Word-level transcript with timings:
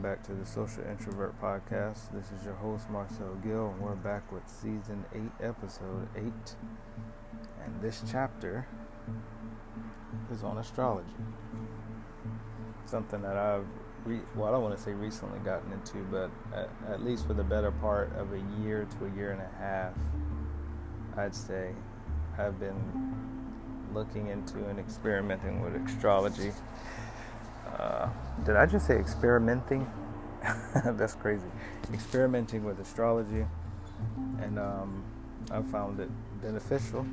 welcome 0.00 0.18
back 0.18 0.26
to 0.26 0.32
the 0.32 0.46
Social 0.46 0.82
Introvert 0.88 1.38
Podcast. 1.42 2.10
This 2.12 2.32
is 2.32 2.42
your 2.42 2.54
host, 2.54 2.88
Marcel 2.88 3.34
Gill, 3.44 3.68
and 3.68 3.80
we're 3.82 3.94
back 3.96 4.32
with 4.32 4.48
Season 4.48 5.04
8, 5.14 5.46
Episode 5.46 6.08
8. 6.16 6.24
And 7.64 7.82
this 7.82 8.02
chapter 8.10 8.66
is 10.32 10.42
on 10.42 10.56
astrology. 10.56 11.10
Something 12.86 13.20
that 13.20 13.36
I've, 13.36 13.66
re- 14.06 14.22
well, 14.34 14.48
I 14.48 14.52
don't 14.52 14.62
want 14.62 14.74
to 14.74 14.82
say 14.82 14.92
recently 14.92 15.38
gotten 15.40 15.70
into, 15.72 15.98
but 16.04 16.30
at, 16.54 16.70
at 16.88 17.04
least 17.04 17.26
for 17.26 17.34
the 17.34 17.44
better 17.44 17.70
part 17.70 18.10
of 18.16 18.32
a 18.32 18.40
year 18.62 18.86
to 18.98 19.04
a 19.04 19.10
year 19.14 19.32
and 19.32 19.42
a 19.42 19.58
half, 19.58 19.92
I'd 21.18 21.34
say 21.34 21.72
I've 22.38 22.58
been 22.58 23.12
looking 23.92 24.28
into 24.28 24.66
and 24.66 24.78
experimenting 24.78 25.60
with 25.60 25.74
astrology 25.76 26.52
uh, 27.80 28.08
did 28.44 28.56
I 28.56 28.66
just 28.66 28.86
say 28.86 28.98
experimenting? 28.98 29.90
That's 30.84 31.14
crazy. 31.14 31.46
Experimenting 31.92 32.64
with 32.64 32.78
astrology, 32.78 33.46
and 34.40 34.58
um, 34.58 35.02
I 35.50 35.62
found 35.62 35.98
it 35.98 36.10
beneficial, 36.42 37.06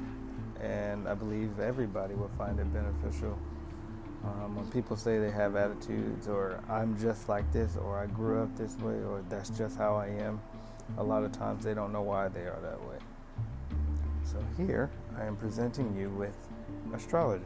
and 0.61 1.08
I 1.08 1.13
believe 1.13 1.59
everybody 1.59 2.16
will 2.16 2.31
find 2.38 2.59
it 2.59 2.72
beneficial. 2.73 3.38
Um, 4.25 4.55
when 4.58 4.70
people 4.72 4.98
say 4.98 5.20
they 5.20 5.31
have 5.31 5.55
attitudes, 5.55 6.27
or 6.27 6.59
I'm 6.70 6.99
just 6.99 7.30
like 7.30 7.49
this, 7.53 7.77
or 7.77 7.97
I 7.97 8.08
grew 8.08 8.44
up 8.44 8.55
this 8.58 8.75
way, 8.77 8.95
or 8.95 9.23
that's 9.30 9.49
just 9.52 9.77
how 9.77 9.95
I 9.95 10.08
am, 10.08 10.41
a 10.97 11.03
lot 11.03 11.23
of 11.23 11.31
times 11.31 11.63
they 11.63 11.73
don't 11.73 11.94
know 11.94 12.02
why 12.02 12.27
they 12.27 12.41
are 12.41 12.59
that 12.61 12.81
way. 12.89 12.97
So 14.23 14.38
here 14.58 14.89
I 15.17 15.23
am 15.23 15.38
presenting 15.38 15.95
you 15.95 16.09
with 16.09 16.36
astrology 16.94 17.44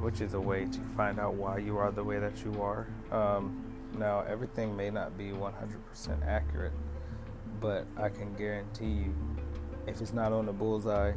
which 0.00 0.20
is 0.20 0.34
a 0.34 0.40
way 0.40 0.64
to 0.66 0.80
find 0.96 1.18
out 1.18 1.34
why 1.34 1.58
you 1.58 1.76
are 1.78 1.90
the 1.90 2.04
way 2.04 2.18
that 2.18 2.44
you 2.44 2.62
are. 2.62 2.86
Um, 3.10 3.64
now, 3.98 4.20
everything 4.28 4.76
may 4.76 4.90
not 4.90 5.16
be 5.16 5.30
100% 5.30 5.52
accurate, 6.26 6.72
but 7.60 7.86
I 7.96 8.08
can 8.08 8.34
guarantee 8.34 8.86
you, 8.86 9.14
if 9.86 10.00
it's 10.00 10.12
not 10.12 10.32
on 10.32 10.46
the 10.46 10.52
bullseye, 10.52 11.12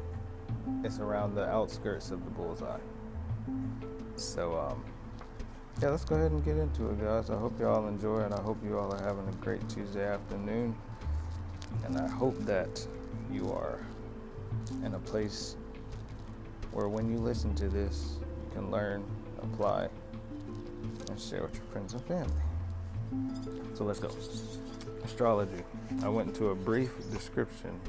it's 0.84 1.00
around 1.00 1.36
the 1.36 1.46
outskirts 1.48 2.12
of 2.12 2.24
the 2.24 2.32
bullseye. 2.32 2.80
So, 4.16 4.58
um, 4.58 4.84
yeah, 5.82 5.90
let's 5.90 6.06
go 6.06 6.16
ahead 6.16 6.32
and 6.32 6.44
get 6.44 6.58
into 6.58 6.90
it, 6.90 7.02
guys. 7.02 7.30
I 7.30 7.38
hope 7.38 7.60
you 7.60 7.68
all 7.68 7.88
enjoy, 7.88 8.20
and 8.20 8.34
I 8.34 8.42
hope 8.42 8.58
you 8.64 8.78
all 8.78 8.94
are 8.94 9.02
having 9.02 9.28
a 9.28 9.44
great 9.44 9.68
Tuesday 9.70 10.08
afternoon. 10.08 10.76
And 11.86 11.98
I 11.98 12.08
hope 12.08 12.38
that 12.46 12.86
you 13.32 13.52
are 13.52 13.80
in 14.84 14.94
a 14.94 15.00
place 15.00 15.56
where 16.72 16.88
when 16.88 17.10
you 17.10 17.18
listen 17.18 17.56
to 17.56 17.68
this, 17.68 18.18
can 18.54 18.72
learn, 18.72 19.04
apply, 19.42 19.90
and 21.10 21.20
share 21.20 21.44
with 21.44 21.56
your 21.56 21.64
friends 21.66 21.94
and 21.94 22.02
family. 22.06 22.42
So 23.74 23.84
let's 23.84 24.00
go. 24.00 24.12
Astrology. 25.04 25.64
I 26.04 26.10
went 26.10 26.30
into 26.30 26.50
a 26.50 26.56
brief 26.56 26.92
description 27.12 27.80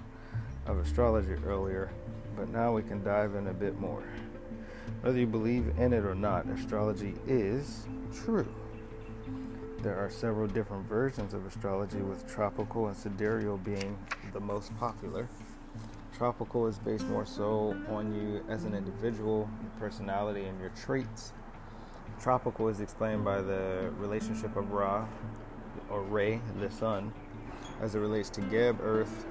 of 0.67 0.79
astrology 0.79 1.35
earlier, 1.47 1.91
but 2.37 2.49
now 2.49 2.73
we 2.73 2.83
can 2.83 3.03
dive 3.05 3.35
in 3.35 3.49
a 3.49 3.53
bit 3.53 3.79
more. 3.79 4.03
Whether 5.03 5.19
you 5.19 5.27
believe 5.27 5.73
in 5.79 5.93
it 5.93 6.05
or 6.05 6.15
not, 6.15 6.47
astrology 6.47 7.15
is 7.27 7.87
true. 8.25 8.47
There 9.83 9.99
are 9.99 10.11
several 10.11 10.47
different 10.47 10.87
versions 10.87 11.35
of 11.35 11.45
astrology, 11.45 11.99
with 11.99 12.33
tropical 12.33 12.87
and 12.87 12.97
sidereal 12.97 13.59
being 13.59 13.99
the 14.33 14.41
most 14.41 14.75
popular. 14.79 15.29
Tropical 16.17 16.67
is 16.67 16.79
based 16.79 17.07
more 17.07 17.27
so 17.27 17.77
on 17.89 18.15
you 18.15 18.45
as 18.49 18.65
an 18.65 18.75
individual, 18.75 19.49
your 19.63 19.73
personality, 19.81 20.45
and 20.45 20.61
your 20.61 20.71
traits. 20.71 21.33
Tropical 22.21 22.69
is 22.69 22.81
explained 22.81 23.25
by 23.25 23.41
the 23.41 23.91
relationship 23.99 24.55
of 24.57 24.71
Ra, 24.71 25.07
or 25.91 26.03
Re, 26.03 26.41
the 26.61 26.71
sun, 26.71 27.13
as 27.81 27.95
it 27.95 27.99
relates 27.99 28.29
to 28.31 28.41
Geb, 28.43 28.79
earth, 28.83 29.27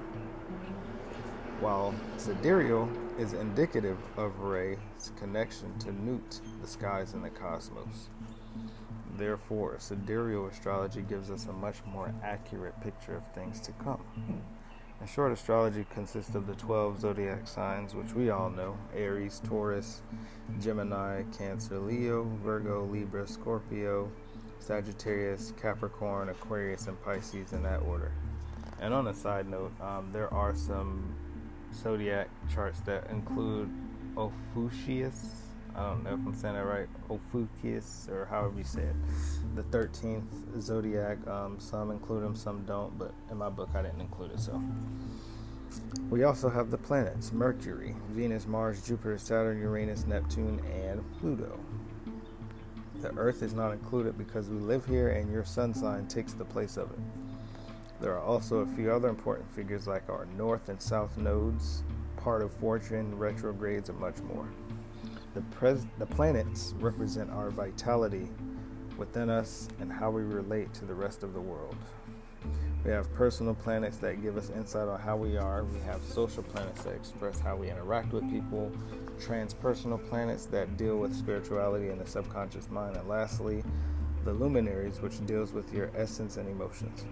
while 1.60 1.94
sidereal 2.16 2.88
is 3.18 3.32
indicative 3.32 3.98
of 4.16 4.40
Re's 4.40 4.78
connection 5.16 5.78
to 5.78 5.92
Nut, 5.92 6.40
the 6.60 6.66
skies 6.66 7.14
and 7.14 7.24
the 7.24 7.30
cosmos. 7.30 8.08
Therefore, 9.16 9.76
sidereal 9.78 10.46
astrology 10.46 11.02
gives 11.02 11.30
us 11.30 11.46
a 11.46 11.52
much 11.52 11.76
more 11.86 12.12
accurate 12.24 12.78
picture 12.80 13.14
of 13.14 13.26
things 13.34 13.60
to 13.60 13.72
come. 13.72 14.02
In 15.02 15.08
short, 15.08 15.32
astrology 15.32 15.84
consists 15.90 16.36
of 16.36 16.46
the 16.46 16.54
12 16.54 17.00
zodiac 17.00 17.48
signs, 17.48 17.92
which 17.92 18.14
we 18.14 18.30
all 18.30 18.48
know 18.48 18.78
Aries, 18.94 19.42
Taurus, 19.44 20.00
Gemini, 20.60 21.24
Cancer, 21.36 21.80
Leo, 21.80 22.22
Virgo, 22.44 22.84
Libra, 22.84 23.26
Scorpio, 23.26 24.08
Sagittarius, 24.60 25.54
Capricorn, 25.60 26.28
Aquarius, 26.28 26.86
and 26.86 27.02
Pisces 27.02 27.52
in 27.52 27.64
that 27.64 27.82
order. 27.82 28.12
And 28.80 28.94
on 28.94 29.08
a 29.08 29.14
side 29.14 29.48
note, 29.48 29.72
um, 29.80 30.08
there 30.12 30.32
are 30.32 30.54
some 30.54 31.12
zodiac 31.74 32.28
charts 32.54 32.78
that 32.82 33.10
include 33.10 33.68
Ophiuchus 34.16 35.51
I 35.74 35.84
don't 35.84 36.04
know 36.04 36.14
if 36.14 36.26
I'm 36.26 36.34
saying 36.34 36.54
that 36.54 36.66
right, 36.66 36.88
Ophiuchus, 37.08 38.08
or 38.10 38.26
however 38.26 38.58
you 38.58 38.64
say 38.64 38.82
it. 38.82 38.96
The 39.56 39.62
13th 39.62 40.60
zodiac, 40.60 41.26
um, 41.26 41.58
some 41.58 41.90
include 41.90 42.24
them, 42.24 42.36
some 42.36 42.64
don't, 42.64 42.98
but 42.98 43.14
in 43.30 43.38
my 43.38 43.48
book 43.48 43.70
I 43.74 43.82
didn't 43.82 44.00
include 44.00 44.32
it, 44.32 44.40
so. 44.40 44.62
We 46.10 46.24
also 46.24 46.50
have 46.50 46.70
the 46.70 46.76
planets 46.76 47.32
Mercury, 47.32 47.94
Venus, 48.10 48.46
Mars, 48.46 48.86
Jupiter, 48.86 49.16
Saturn, 49.16 49.58
Uranus, 49.60 50.06
Neptune, 50.06 50.60
and 50.70 51.02
Pluto. 51.18 51.58
The 53.00 53.10
Earth 53.16 53.42
is 53.42 53.54
not 53.54 53.72
included 53.72 54.18
because 54.18 54.48
we 54.48 54.58
live 54.58 54.84
here 54.84 55.08
and 55.08 55.32
your 55.32 55.44
sun 55.44 55.72
sign 55.72 56.06
takes 56.06 56.34
the 56.34 56.44
place 56.44 56.76
of 56.76 56.90
it. 56.90 56.98
There 58.00 58.12
are 58.12 58.20
also 58.20 58.58
a 58.58 58.66
few 58.66 58.92
other 58.92 59.08
important 59.08 59.50
figures 59.54 59.86
like 59.86 60.08
our 60.10 60.26
north 60.36 60.68
and 60.68 60.80
south 60.80 61.16
nodes, 61.16 61.82
part 62.16 62.42
of 62.42 62.52
fortune, 62.52 63.16
retrogrades, 63.16 63.88
and 63.88 63.98
much 63.98 64.18
more. 64.20 64.46
The, 65.34 65.40
pres- 65.52 65.86
the 65.98 66.06
planets 66.06 66.74
represent 66.78 67.30
our 67.30 67.50
vitality 67.50 68.28
within 68.98 69.30
us 69.30 69.68
and 69.80 69.90
how 69.90 70.10
we 70.10 70.22
relate 70.22 70.72
to 70.74 70.84
the 70.84 70.94
rest 70.94 71.22
of 71.22 71.32
the 71.32 71.40
world. 71.40 71.76
We 72.84 72.90
have 72.90 73.12
personal 73.14 73.54
planets 73.54 73.98
that 73.98 74.22
give 74.22 74.36
us 74.36 74.50
insight 74.50 74.88
on 74.88 74.98
how 74.98 75.16
we 75.16 75.36
are. 75.36 75.64
We 75.64 75.78
have 75.80 76.02
social 76.02 76.42
planets 76.42 76.82
that 76.82 76.94
express 76.94 77.38
how 77.38 77.56
we 77.56 77.70
interact 77.70 78.12
with 78.12 78.28
people. 78.28 78.72
Transpersonal 79.20 80.04
planets 80.08 80.46
that 80.46 80.76
deal 80.76 80.98
with 80.98 81.14
spirituality 81.14 81.88
and 81.88 82.00
the 82.00 82.06
subconscious 82.06 82.68
mind. 82.70 82.96
And 82.96 83.08
lastly, 83.08 83.62
the 84.24 84.32
luminaries, 84.32 85.00
which 85.00 85.24
deals 85.26 85.52
with 85.52 85.72
your 85.72 85.90
essence 85.96 86.36
and 86.36 86.48
emotions. 86.48 87.04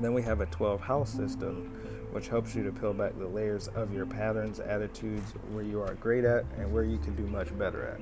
Then 0.00 0.12
we 0.12 0.22
have 0.22 0.40
a 0.40 0.46
12 0.46 0.80
house 0.80 1.10
system 1.10 1.70
which 2.12 2.28
helps 2.28 2.54
you 2.54 2.62
to 2.62 2.70
peel 2.70 2.92
back 2.92 3.18
the 3.18 3.26
layers 3.26 3.68
of 3.68 3.92
your 3.92 4.06
patterns, 4.06 4.60
attitudes, 4.60 5.32
where 5.50 5.64
you 5.64 5.80
are 5.80 5.94
great 5.94 6.24
at, 6.24 6.44
and 6.58 6.70
where 6.72 6.84
you 6.84 6.98
can 6.98 7.16
do 7.16 7.26
much 7.26 7.56
better 7.58 7.86
at. 7.86 8.00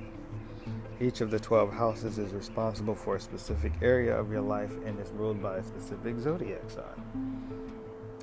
Each 1.01 1.21
of 1.21 1.31
the 1.31 1.39
12 1.39 1.73
houses 1.73 2.19
is 2.19 2.33
responsible 2.33 2.93
for 2.93 3.15
a 3.15 3.19
specific 3.19 3.71
area 3.81 4.15
of 4.15 4.29
your 4.29 4.41
life 4.41 4.71
and 4.85 4.99
is 4.99 5.09
ruled 5.11 5.41
by 5.41 5.57
a 5.57 5.63
specific 5.63 6.19
zodiac 6.19 6.69
sign. 6.69 7.71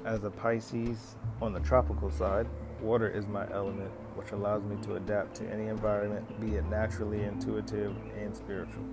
As 0.04 0.22
a 0.24 0.30
Pisces, 0.30 1.16
on 1.42 1.52
the 1.52 1.60
tropical 1.60 2.10
side, 2.10 2.46
water 2.80 3.08
is 3.08 3.26
my 3.26 3.50
element, 3.50 3.90
which 4.14 4.30
allows 4.32 4.62
me 4.62 4.76
to 4.82 4.96
adapt 4.96 5.34
to 5.36 5.50
any 5.50 5.66
environment, 5.66 6.40
be 6.40 6.56
it 6.56 6.64
naturally 6.66 7.24
intuitive 7.24 7.96
and 8.16 8.36
spiritual. 8.36 8.84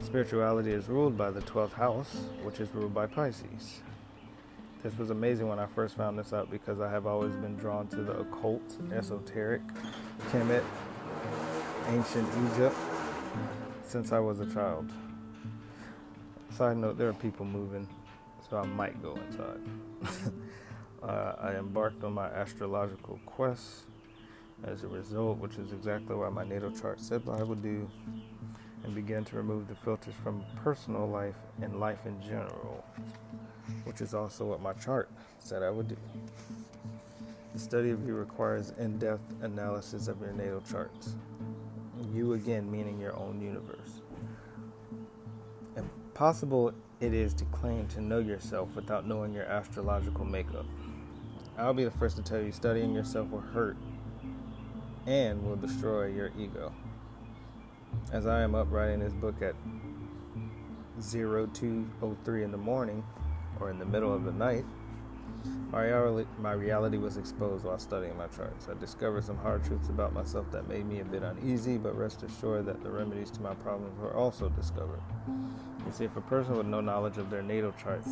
Spirituality 0.00 0.72
is 0.72 0.88
ruled 0.88 1.16
by 1.16 1.30
the 1.30 1.42
12th 1.42 1.74
house, 1.74 2.16
which 2.42 2.58
is 2.58 2.74
ruled 2.74 2.94
by 2.94 3.06
Pisces. 3.06 3.82
This 4.82 4.96
was 4.96 5.10
amazing 5.10 5.46
when 5.46 5.58
I 5.58 5.66
first 5.66 5.94
found 5.94 6.18
this 6.18 6.32
out 6.32 6.50
because 6.50 6.80
I 6.80 6.90
have 6.90 7.06
always 7.06 7.34
been 7.36 7.54
drawn 7.56 7.86
to 7.88 7.96
the 7.96 8.20
occult, 8.20 8.62
esoteric, 8.94 9.60
Kemet, 10.30 10.64
ancient 11.88 12.26
Egypt 12.46 12.74
since 13.84 14.10
I 14.10 14.18
was 14.20 14.40
a 14.40 14.46
child. 14.46 14.90
Side 16.56 16.78
note, 16.78 16.96
there 16.96 17.10
are 17.10 17.12
people 17.12 17.44
moving, 17.44 17.86
so 18.48 18.56
I 18.56 18.64
might 18.64 19.02
go 19.02 19.16
inside. 19.16 20.32
uh, 21.02 21.34
I 21.38 21.56
embarked 21.56 22.02
on 22.02 22.14
my 22.14 22.28
astrological 22.28 23.20
quest 23.26 23.82
as 24.64 24.82
a 24.82 24.88
result, 24.88 25.36
which 25.40 25.56
is 25.56 25.72
exactly 25.72 26.16
what 26.16 26.32
my 26.32 26.44
natal 26.44 26.70
chart 26.70 27.00
said 27.00 27.20
I 27.30 27.42
would 27.42 27.62
do, 27.62 27.86
and 28.84 28.94
began 28.94 29.26
to 29.26 29.36
remove 29.36 29.68
the 29.68 29.74
filters 29.74 30.14
from 30.24 30.42
personal 30.64 31.06
life 31.06 31.36
and 31.60 31.78
life 31.78 32.06
in 32.06 32.18
general 32.22 32.82
which 33.84 34.00
is 34.00 34.14
also 34.14 34.44
what 34.44 34.60
my 34.60 34.72
chart 34.74 35.08
said 35.38 35.62
I 35.62 35.70
would 35.70 35.88
do. 35.88 35.96
The 37.52 37.58
study 37.58 37.90
of 37.90 38.06
you 38.06 38.14
requires 38.14 38.72
in 38.78 38.98
depth 38.98 39.22
analysis 39.42 40.08
of 40.08 40.20
your 40.20 40.32
natal 40.32 40.60
charts. 40.60 41.16
You, 42.12 42.34
again, 42.34 42.70
meaning 42.70 42.98
your 43.00 43.16
own 43.16 43.40
universe. 43.40 44.02
Impossible 45.76 46.72
it 47.00 47.14
is 47.14 47.34
to 47.34 47.44
claim 47.46 47.88
to 47.88 48.00
know 48.00 48.18
yourself 48.18 48.74
without 48.76 49.06
knowing 49.06 49.32
your 49.32 49.44
astrological 49.44 50.24
makeup. 50.24 50.66
I'll 51.58 51.74
be 51.74 51.84
the 51.84 51.90
first 51.90 52.16
to 52.16 52.22
tell 52.22 52.40
you 52.40 52.52
studying 52.52 52.94
yourself 52.94 53.30
will 53.30 53.40
hurt 53.40 53.76
and 55.06 55.44
will 55.44 55.56
destroy 55.56 56.06
your 56.06 56.30
ego. 56.38 56.72
As 58.12 58.26
I 58.26 58.42
am 58.42 58.54
up 58.54 58.68
writing 58.70 59.00
this 59.00 59.12
book 59.12 59.42
at 59.42 59.54
0203 61.00 62.44
in 62.44 62.50
the 62.50 62.58
morning 62.58 63.02
or 63.58 63.70
in 63.70 63.78
the 63.78 63.84
middle 63.84 64.14
of 64.14 64.24
the 64.24 64.32
night, 64.32 64.64
my 65.70 65.84
reality, 65.84 66.28
my 66.38 66.52
reality 66.52 66.98
was 66.98 67.16
exposed 67.16 67.64
while 67.64 67.78
studying 67.78 68.16
my 68.16 68.26
charts. 68.26 68.68
I 68.68 68.78
discovered 68.78 69.24
some 69.24 69.38
hard 69.38 69.64
truths 69.64 69.88
about 69.88 70.12
myself 70.12 70.50
that 70.50 70.68
made 70.68 70.86
me 70.86 71.00
a 71.00 71.04
bit 71.04 71.22
uneasy, 71.22 71.78
but 71.78 71.96
rest 71.96 72.22
assured 72.22 72.66
that 72.66 72.82
the 72.82 72.90
remedies 72.90 73.30
to 73.32 73.40
my 73.40 73.54
problems 73.54 73.98
were 73.98 74.14
also 74.14 74.48
discovered. 74.48 75.00
You 75.86 75.92
see, 75.92 76.04
if 76.04 76.16
a 76.16 76.20
person 76.20 76.56
with 76.56 76.66
no 76.66 76.80
knowledge 76.80 77.18
of 77.18 77.30
their 77.30 77.42
natal 77.42 77.72
charts, 77.82 78.10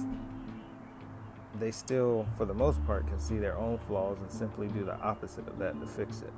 they 1.58 1.70
still, 1.70 2.26
for 2.36 2.44
the 2.44 2.54
most 2.54 2.84
part, 2.86 3.06
can 3.08 3.18
see 3.18 3.38
their 3.38 3.56
own 3.56 3.78
flaws 3.88 4.18
and 4.20 4.30
simply 4.30 4.68
do 4.68 4.84
the 4.84 4.96
opposite 5.00 5.46
of 5.48 5.58
that 5.58 5.78
to 5.80 5.86
fix 5.86 6.22
it. 6.22 6.32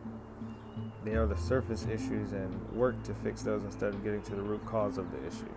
They 1.04 1.14
are 1.14 1.26
the 1.26 1.36
surface 1.36 1.86
issues 1.86 2.32
and 2.32 2.72
work 2.72 3.02
to 3.04 3.14
fix 3.14 3.42
those 3.42 3.64
instead 3.64 3.94
of 3.94 4.02
getting 4.02 4.22
to 4.22 4.34
the 4.34 4.42
root 4.42 4.64
cause 4.66 4.98
of 4.98 5.10
the 5.12 5.18
issue. 5.26 5.52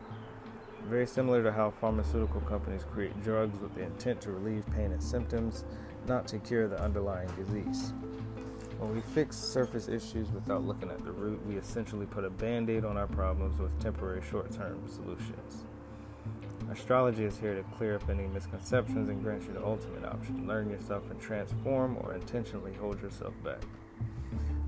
Very 0.90 1.08
similar 1.08 1.42
to 1.44 1.52
how 1.52 1.72
pharmaceutical 1.72 2.42
companies 2.42 2.84
create 2.92 3.22
drugs 3.24 3.60
with 3.60 3.74
the 3.74 3.82
intent 3.82 4.22
to 4.22 4.32
relieve 4.32 4.66
pain 4.76 4.92
and 4.92 5.02
symptoms, 5.02 5.64
not 6.08 6.28
to 6.28 6.40
cure 6.40 6.68
the 6.68 6.82
underlying 6.82 7.30
disease. 7.30 7.94
When 8.80 8.94
we 8.94 9.02
fix 9.02 9.38
surface 9.38 9.88
issues 9.88 10.30
without 10.32 10.66
looking 10.66 10.92
at 10.92 11.04
the 11.06 11.12
root, 11.12 11.46
we 11.46 11.56
essentially 11.56 12.06
put 12.06 12.26
a 12.26 12.30
band 12.30 12.70
aid 12.70 12.84
on 12.84 12.98
our 12.98 13.08
problems 13.08 13.60
with 13.60 13.80
temporary 13.80 14.22
short 14.30 14.52
term 14.52 14.84
solutions. 14.88 15.64
Astrology 16.70 17.24
is 17.24 17.38
here 17.38 17.56
to 17.56 17.64
clear 17.78 17.96
up 17.96 18.10
any 18.10 18.28
misconceptions 18.28 19.10
and 19.10 19.24
grant 19.24 19.44
you 19.44 19.54
the 19.54 19.66
ultimate 19.66 20.04
option 20.06 20.48
learn 20.48 20.70
yourself 20.70 21.10
and 21.12 21.20
transform 21.22 21.98
or 22.02 22.14
intentionally 22.14 22.74
hold 22.74 23.02
yourself 23.02 23.34
back. 23.44 23.62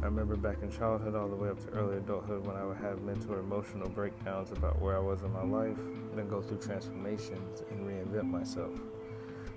I 0.02 0.06
remember 0.06 0.36
back 0.36 0.62
in 0.62 0.72
childhood 0.72 1.16
all 1.16 1.28
the 1.28 1.36
way 1.36 1.50
up 1.50 1.60
to 1.66 1.70
early 1.70 1.98
adulthood 1.98 2.46
when 2.46 2.56
I 2.56 2.64
would 2.64 2.78
have 2.78 3.02
mental 3.02 3.34
or 3.34 3.40
emotional 3.40 3.90
breakdowns 3.90 4.52
about 4.52 4.80
where 4.82 4.96
I 4.96 5.00
was 5.00 5.24
in 5.24 5.32
my 5.34 5.44
life, 5.44 5.78
then 6.16 6.28
go 6.28 6.42
through 6.42 6.60
transformations 6.60 7.64
and 7.72 7.88
reinvent 7.88 8.30
myself. 8.30 8.72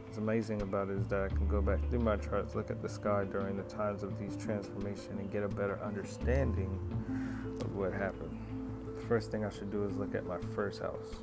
What's 0.04 0.16
amazing 0.16 0.62
about 0.62 0.88
it 0.88 0.96
is 0.96 1.06
that 1.08 1.22
I 1.22 1.28
can 1.28 1.46
go 1.48 1.60
back 1.60 1.86
through 1.90 1.98
my 1.98 2.16
charts, 2.16 2.54
look 2.54 2.70
at 2.70 2.80
the 2.80 2.88
sky 2.88 3.24
during 3.30 3.58
the 3.58 3.62
times 3.64 4.02
of 4.02 4.18
these 4.18 4.36
transformations, 4.36 5.18
and 5.18 5.30
get 5.30 5.42
a 5.42 5.48
better 5.48 5.78
understanding 5.84 6.78
of 7.60 7.76
what 7.76 7.92
happened. 7.92 8.38
The 8.96 9.04
first 9.04 9.30
thing 9.30 9.44
I 9.44 9.50
should 9.50 9.70
do 9.70 9.84
is 9.84 9.96
look 9.96 10.14
at 10.14 10.24
my 10.24 10.38
first 10.54 10.80
house. 10.80 11.20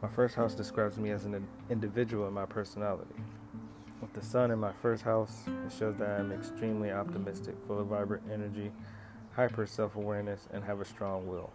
My 0.00 0.08
first 0.08 0.34
house 0.34 0.54
describes 0.54 0.96
me 0.96 1.10
as 1.10 1.26
an 1.26 1.46
individual 1.68 2.26
in 2.26 2.32
my 2.32 2.46
personality. 2.46 3.14
With 4.12 4.24
the 4.24 4.28
sun 4.28 4.50
in 4.50 4.58
my 4.58 4.72
first 4.72 5.04
house, 5.04 5.44
it 5.46 5.72
shows 5.72 5.96
that 5.96 6.10
I 6.10 6.18
am 6.18 6.32
extremely 6.32 6.90
optimistic, 6.90 7.54
full 7.66 7.80
of 7.80 7.86
vibrant 7.86 8.22
energy, 8.30 8.70
hyper 9.34 9.64
self 9.64 9.96
awareness, 9.96 10.48
and 10.52 10.62
have 10.64 10.82
a 10.82 10.84
strong 10.84 11.26
will. 11.26 11.50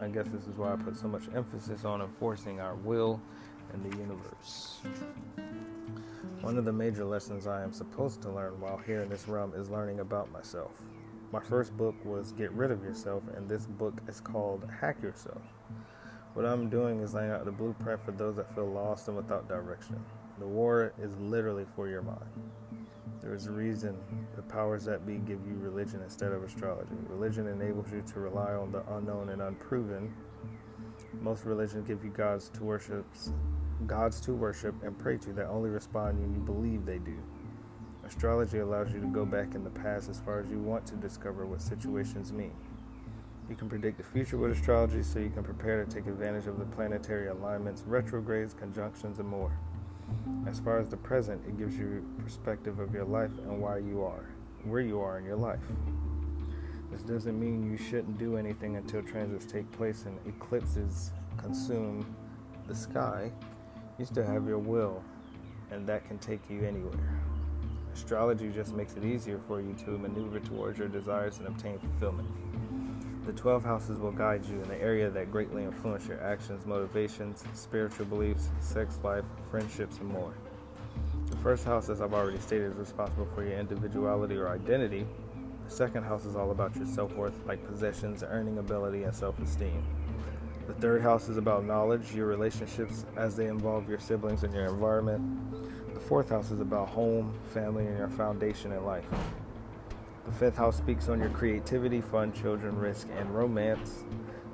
I 0.00 0.08
guess 0.08 0.26
this 0.28 0.46
is 0.46 0.56
why 0.56 0.72
I 0.72 0.76
put 0.76 0.96
so 0.96 1.06
much 1.06 1.24
emphasis 1.34 1.84
on 1.84 2.00
enforcing 2.00 2.60
our 2.60 2.76
will 2.76 3.20
in 3.74 3.82
the 3.82 3.94
universe. 3.98 4.78
One 6.40 6.56
of 6.56 6.64
the 6.64 6.72
major 6.72 7.04
lessons 7.04 7.46
I 7.46 7.62
am 7.62 7.74
supposed 7.74 8.22
to 8.22 8.30
learn 8.30 8.58
while 8.58 8.78
here 8.78 9.02
in 9.02 9.10
this 9.10 9.28
realm 9.28 9.52
is 9.54 9.68
learning 9.68 10.00
about 10.00 10.32
myself. 10.32 10.72
My 11.30 11.40
first 11.40 11.76
book 11.76 11.94
was 12.06 12.32
Get 12.32 12.50
Rid 12.52 12.70
of 12.70 12.82
Yourself, 12.82 13.22
and 13.36 13.46
this 13.46 13.66
book 13.66 14.00
is 14.08 14.18
called 14.18 14.66
Hack 14.80 15.02
Yourself. 15.02 15.42
What 16.32 16.46
I'm 16.46 16.70
doing 16.70 17.00
is 17.00 17.12
laying 17.12 17.32
out 17.32 17.44
the 17.44 17.52
blueprint 17.52 18.02
for 18.02 18.12
those 18.12 18.36
that 18.36 18.54
feel 18.54 18.70
lost 18.70 19.08
and 19.08 19.16
without 19.16 19.46
direction. 19.46 20.02
The 20.38 20.46
war 20.46 20.92
is 21.02 21.16
literally 21.18 21.66
for 21.74 21.88
your 21.88 22.02
mind. 22.02 22.30
There 23.20 23.34
is 23.34 23.46
a 23.46 23.50
reason 23.50 23.96
the 24.36 24.42
powers 24.42 24.84
that 24.84 25.04
be 25.04 25.16
give 25.16 25.44
you 25.46 25.56
religion 25.58 26.00
instead 26.02 26.32
of 26.32 26.44
astrology. 26.44 26.94
Religion 27.08 27.48
enables 27.48 27.90
you 27.92 28.02
to 28.12 28.20
rely 28.20 28.52
on 28.52 28.70
the 28.70 28.82
unknown 28.94 29.30
and 29.30 29.42
unproven. 29.42 30.14
Most 31.20 31.44
religions 31.44 31.86
give 31.86 32.04
you 32.04 32.10
gods 32.10 32.48
to 32.50 32.62
worship, 32.62 33.04
gods 33.86 34.20
to 34.20 34.32
worship 34.32 34.74
and 34.84 34.96
pray 34.96 35.18
to 35.18 35.32
that 35.32 35.48
only 35.48 35.70
respond 35.70 36.20
when 36.20 36.32
you 36.32 36.40
believe 36.40 36.86
they 36.86 36.98
do. 36.98 37.18
Astrology 38.06 38.58
allows 38.58 38.92
you 38.92 39.00
to 39.00 39.06
go 39.08 39.26
back 39.26 39.54
in 39.54 39.64
the 39.64 39.70
past 39.70 40.08
as 40.08 40.20
far 40.20 40.40
as 40.40 40.48
you 40.48 40.58
want 40.58 40.86
to 40.86 40.94
discover 40.94 41.44
what 41.46 41.60
situations 41.60 42.32
mean. 42.32 42.54
You 43.50 43.56
can 43.56 43.68
predict 43.68 43.98
the 43.98 44.04
future 44.04 44.36
with 44.36 44.52
astrology 44.52 45.02
so 45.02 45.18
you 45.18 45.30
can 45.30 45.42
prepare 45.42 45.84
to 45.84 45.90
take 45.90 46.06
advantage 46.06 46.46
of 46.46 46.58
the 46.58 46.66
planetary 46.66 47.28
alignments, 47.28 47.82
retrogrades, 47.82 48.54
conjunctions, 48.54 49.18
and 49.18 49.28
more. 49.28 49.52
As 50.46 50.60
far 50.60 50.78
as 50.78 50.88
the 50.88 50.96
present, 50.96 51.42
it 51.46 51.58
gives 51.58 51.76
you 51.76 52.04
perspective 52.22 52.78
of 52.78 52.94
your 52.94 53.04
life 53.04 53.30
and 53.44 53.60
why 53.60 53.78
you 53.78 54.02
are, 54.02 54.28
where 54.64 54.80
you 54.80 55.00
are 55.00 55.18
in 55.18 55.24
your 55.24 55.36
life. 55.36 55.60
This 56.90 57.02
doesn't 57.02 57.38
mean 57.38 57.70
you 57.70 57.76
shouldn't 57.76 58.18
do 58.18 58.36
anything 58.36 58.76
until 58.76 59.02
transits 59.02 59.44
take 59.44 59.70
place 59.72 60.04
and 60.06 60.18
eclipses 60.26 61.12
consume 61.36 62.14
the 62.66 62.74
sky. 62.74 63.30
You 63.98 64.04
still 64.04 64.24
have 64.24 64.46
your 64.46 64.58
will, 64.58 65.02
and 65.70 65.86
that 65.86 66.06
can 66.06 66.18
take 66.18 66.40
you 66.48 66.64
anywhere. 66.64 67.20
Astrology 67.92 68.50
just 68.50 68.74
makes 68.74 68.94
it 68.96 69.04
easier 69.04 69.40
for 69.46 69.60
you 69.60 69.74
to 69.84 69.98
maneuver 69.98 70.40
towards 70.40 70.78
your 70.78 70.88
desires 70.88 71.38
and 71.38 71.48
obtain 71.48 71.78
fulfillment. 71.78 72.28
The 73.28 73.34
12 73.34 73.62
houses 73.62 73.98
will 73.98 74.10
guide 74.10 74.46
you 74.46 74.58
in 74.62 74.68
the 74.70 74.80
area 74.80 75.10
that 75.10 75.30
greatly 75.30 75.62
influence 75.62 76.06
your 76.06 76.18
actions, 76.22 76.64
motivations, 76.64 77.44
spiritual 77.52 78.06
beliefs, 78.06 78.48
sex 78.60 78.98
life, 79.04 79.26
friendships, 79.50 79.98
and 79.98 80.08
more. 80.08 80.32
The 81.26 81.36
first 81.36 81.66
house, 81.66 81.90
as 81.90 82.00
I've 82.00 82.14
already 82.14 82.38
stated, 82.38 82.72
is 82.72 82.78
responsible 82.78 83.28
for 83.34 83.44
your 83.44 83.58
individuality 83.58 84.34
or 84.34 84.48
identity. 84.48 85.04
The 85.66 85.70
second 85.70 86.04
house 86.04 86.24
is 86.24 86.36
all 86.36 86.52
about 86.52 86.74
your 86.74 86.86
self 86.86 87.14
worth, 87.16 87.34
like 87.44 87.62
possessions, 87.66 88.24
earning 88.26 88.56
ability, 88.56 89.02
and 89.02 89.14
self 89.14 89.38
esteem. 89.40 89.84
The 90.66 90.72
third 90.72 91.02
house 91.02 91.28
is 91.28 91.36
about 91.36 91.66
knowledge, 91.66 92.14
your 92.14 92.28
relationships 92.28 93.04
as 93.14 93.36
they 93.36 93.48
involve 93.48 93.90
your 93.90 94.00
siblings 94.00 94.42
and 94.42 94.54
your 94.54 94.64
environment. 94.64 95.92
The 95.92 96.00
fourth 96.00 96.30
house 96.30 96.50
is 96.50 96.62
about 96.62 96.88
home, 96.88 97.38
family, 97.52 97.88
and 97.88 97.98
your 97.98 98.08
foundation 98.08 98.72
in 98.72 98.86
life. 98.86 99.04
The 100.28 100.34
fifth 100.34 100.58
house 100.58 100.76
speaks 100.76 101.08
on 101.08 101.20
your 101.20 101.30
creativity, 101.30 102.02
fun, 102.02 102.34
children, 102.34 102.76
risk, 102.76 103.08
and 103.16 103.34
romance. 103.34 104.04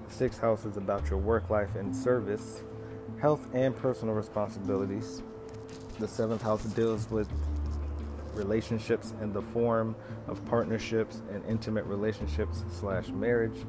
The 0.06 0.14
sixth 0.14 0.40
house 0.40 0.64
is 0.64 0.76
about 0.76 1.10
your 1.10 1.18
work 1.18 1.50
life 1.50 1.74
and 1.74 1.94
service, 1.94 2.62
health, 3.20 3.44
and 3.52 3.76
personal 3.76 4.14
responsibilities. 4.14 5.20
The 5.98 6.06
seventh 6.06 6.42
house 6.42 6.62
deals 6.62 7.10
with 7.10 7.28
relationships 8.34 9.14
in 9.20 9.32
the 9.32 9.42
form 9.42 9.96
of 10.28 10.44
partnerships 10.46 11.22
and 11.32 11.44
intimate 11.46 11.86
relationships 11.86 12.62
slash 12.70 13.08
marriage. 13.08 13.66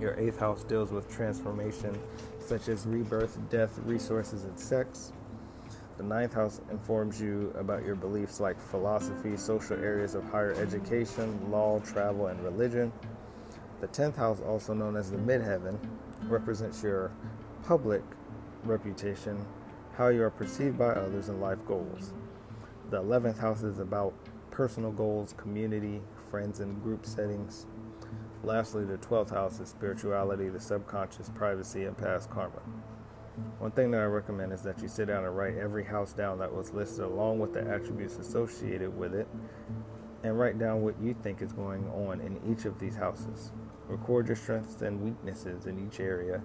Your 0.00 0.18
eighth 0.18 0.38
house 0.38 0.64
deals 0.64 0.92
with 0.92 1.14
transformation, 1.14 1.94
such 2.38 2.68
as 2.68 2.86
rebirth, 2.86 3.38
death, 3.50 3.78
resources, 3.84 4.44
and 4.44 4.58
sex. 4.58 5.12
The 6.02 6.08
ninth 6.08 6.34
house 6.34 6.60
informs 6.72 7.20
you 7.20 7.54
about 7.56 7.84
your 7.84 7.94
beliefs 7.94 8.40
like 8.40 8.60
philosophy, 8.60 9.36
social 9.36 9.76
areas 9.76 10.16
of 10.16 10.24
higher 10.24 10.52
education, 10.54 11.48
law, 11.48 11.78
travel, 11.78 12.26
and 12.26 12.42
religion. 12.42 12.92
The 13.80 13.86
tenth 13.86 14.16
house, 14.16 14.40
also 14.40 14.74
known 14.74 14.96
as 14.96 15.12
the 15.12 15.16
midheaven, 15.18 15.78
represents 16.24 16.82
your 16.82 17.12
public 17.62 18.02
reputation, 18.64 19.46
how 19.96 20.08
you 20.08 20.24
are 20.24 20.30
perceived 20.30 20.76
by 20.76 20.88
others, 20.88 21.28
and 21.28 21.40
life 21.40 21.64
goals. 21.66 22.12
The 22.90 22.96
eleventh 22.96 23.38
house 23.38 23.62
is 23.62 23.78
about 23.78 24.12
personal 24.50 24.90
goals, 24.90 25.34
community, 25.36 26.00
friends, 26.32 26.58
and 26.58 26.82
group 26.82 27.06
settings. 27.06 27.66
Lastly, 28.42 28.84
the 28.84 28.96
twelfth 28.96 29.30
house 29.30 29.60
is 29.60 29.68
spirituality, 29.68 30.48
the 30.48 30.58
subconscious, 30.58 31.30
privacy, 31.32 31.84
and 31.84 31.96
past 31.96 32.28
karma. 32.28 32.60
One 33.58 33.70
thing 33.70 33.90
that 33.92 34.00
I 34.00 34.04
recommend 34.04 34.52
is 34.52 34.62
that 34.62 34.82
you 34.82 34.88
sit 34.88 35.06
down 35.06 35.24
and 35.24 35.36
write 35.36 35.56
every 35.56 35.84
house 35.84 36.12
down 36.12 36.38
that 36.40 36.54
was 36.54 36.72
listed 36.72 37.04
along 37.04 37.38
with 37.38 37.54
the 37.54 37.60
attributes 37.60 38.18
associated 38.18 38.96
with 38.96 39.14
it 39.14 39.26
and 40.22 40.38
write 40.38 40.58
down 40.58 40.82
what 40.82 41.00
you 41.00 41.14
think 41.22 41.40
is 41.40 41.52
going 41.52 41.88
on 41.88 42.20
in 42.20 42.38
each 42.50 42.64
of 42.64 42.78
these 42.78 42.96
houses. 42.96 43.52
Record 43.88 44.26
your 44.26 44.36
strengths 44.36 44.82
and 44.82 45.00
weaknesses 45.00 45.66
in 45.66 45.84
each 45.86 45.98
area 45.98 46.42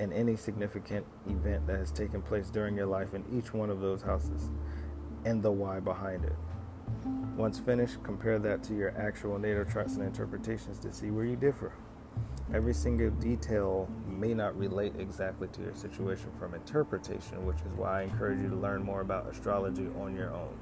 and 0.00 0.12
any 0.12 0.36
significant 0.36 1.06
event 1.26 1.66
that 1.66 1.78
has 1.78 1.90
taken 1.90 2.22
place 2.22 2.50
during 2.50 2.76
your 2.76 2.86
life 2.86 3.14
in 3.14 3.24
each 3.32 3.52
one 3.52 3.70
of 3.70 3.80
those 3.80 4.02
houses 4.02 4.50
and 5.24 5.42
the 5.42 5.50
why 5.50 5.80
behind 5.80 6.24
it. 6.24 6.36
Once 7.36 7.58
finished, 7.58 8.02
compare 8.02 8.38
that 8.38 8.62
to 8.62 8.74
your 8.74 8.96
actual 8.96 9.38
natal 9.38 9.64
charts 9.64 9.96
and 9.96 10.04
interpretations 10.04 10.78
to 10.78 10.92
see 10.92 11.10
where 11.10 11.24
you 11.24 11.36
differ. 11.36 11.72
Every 12.54 12.74
single 12.74 13.10
detail 13.10 13.88
may 14.06 14.32
not 14.32 14.56
relate 14.56 14.94
exactly 14.98 15.48
to 15.48 15.62
your 15.62 15.74
situation 15.74 16.30
from 16.38 16.54
interpretation, 16.54 17.44
which 17.44 17.60
is 17.66 17.74
why 17.74 18.00
I 18.00 18.02
encourage 18.04 18.40
you 18.40 18.48
to 18.48 18.56
learn 18.56 18.84
more 18.84 19.00
about 19.00 19.28
astrology 19.28 19.88
on 20.00 20.14
your 20.14 20.32
own. 20.32 20.56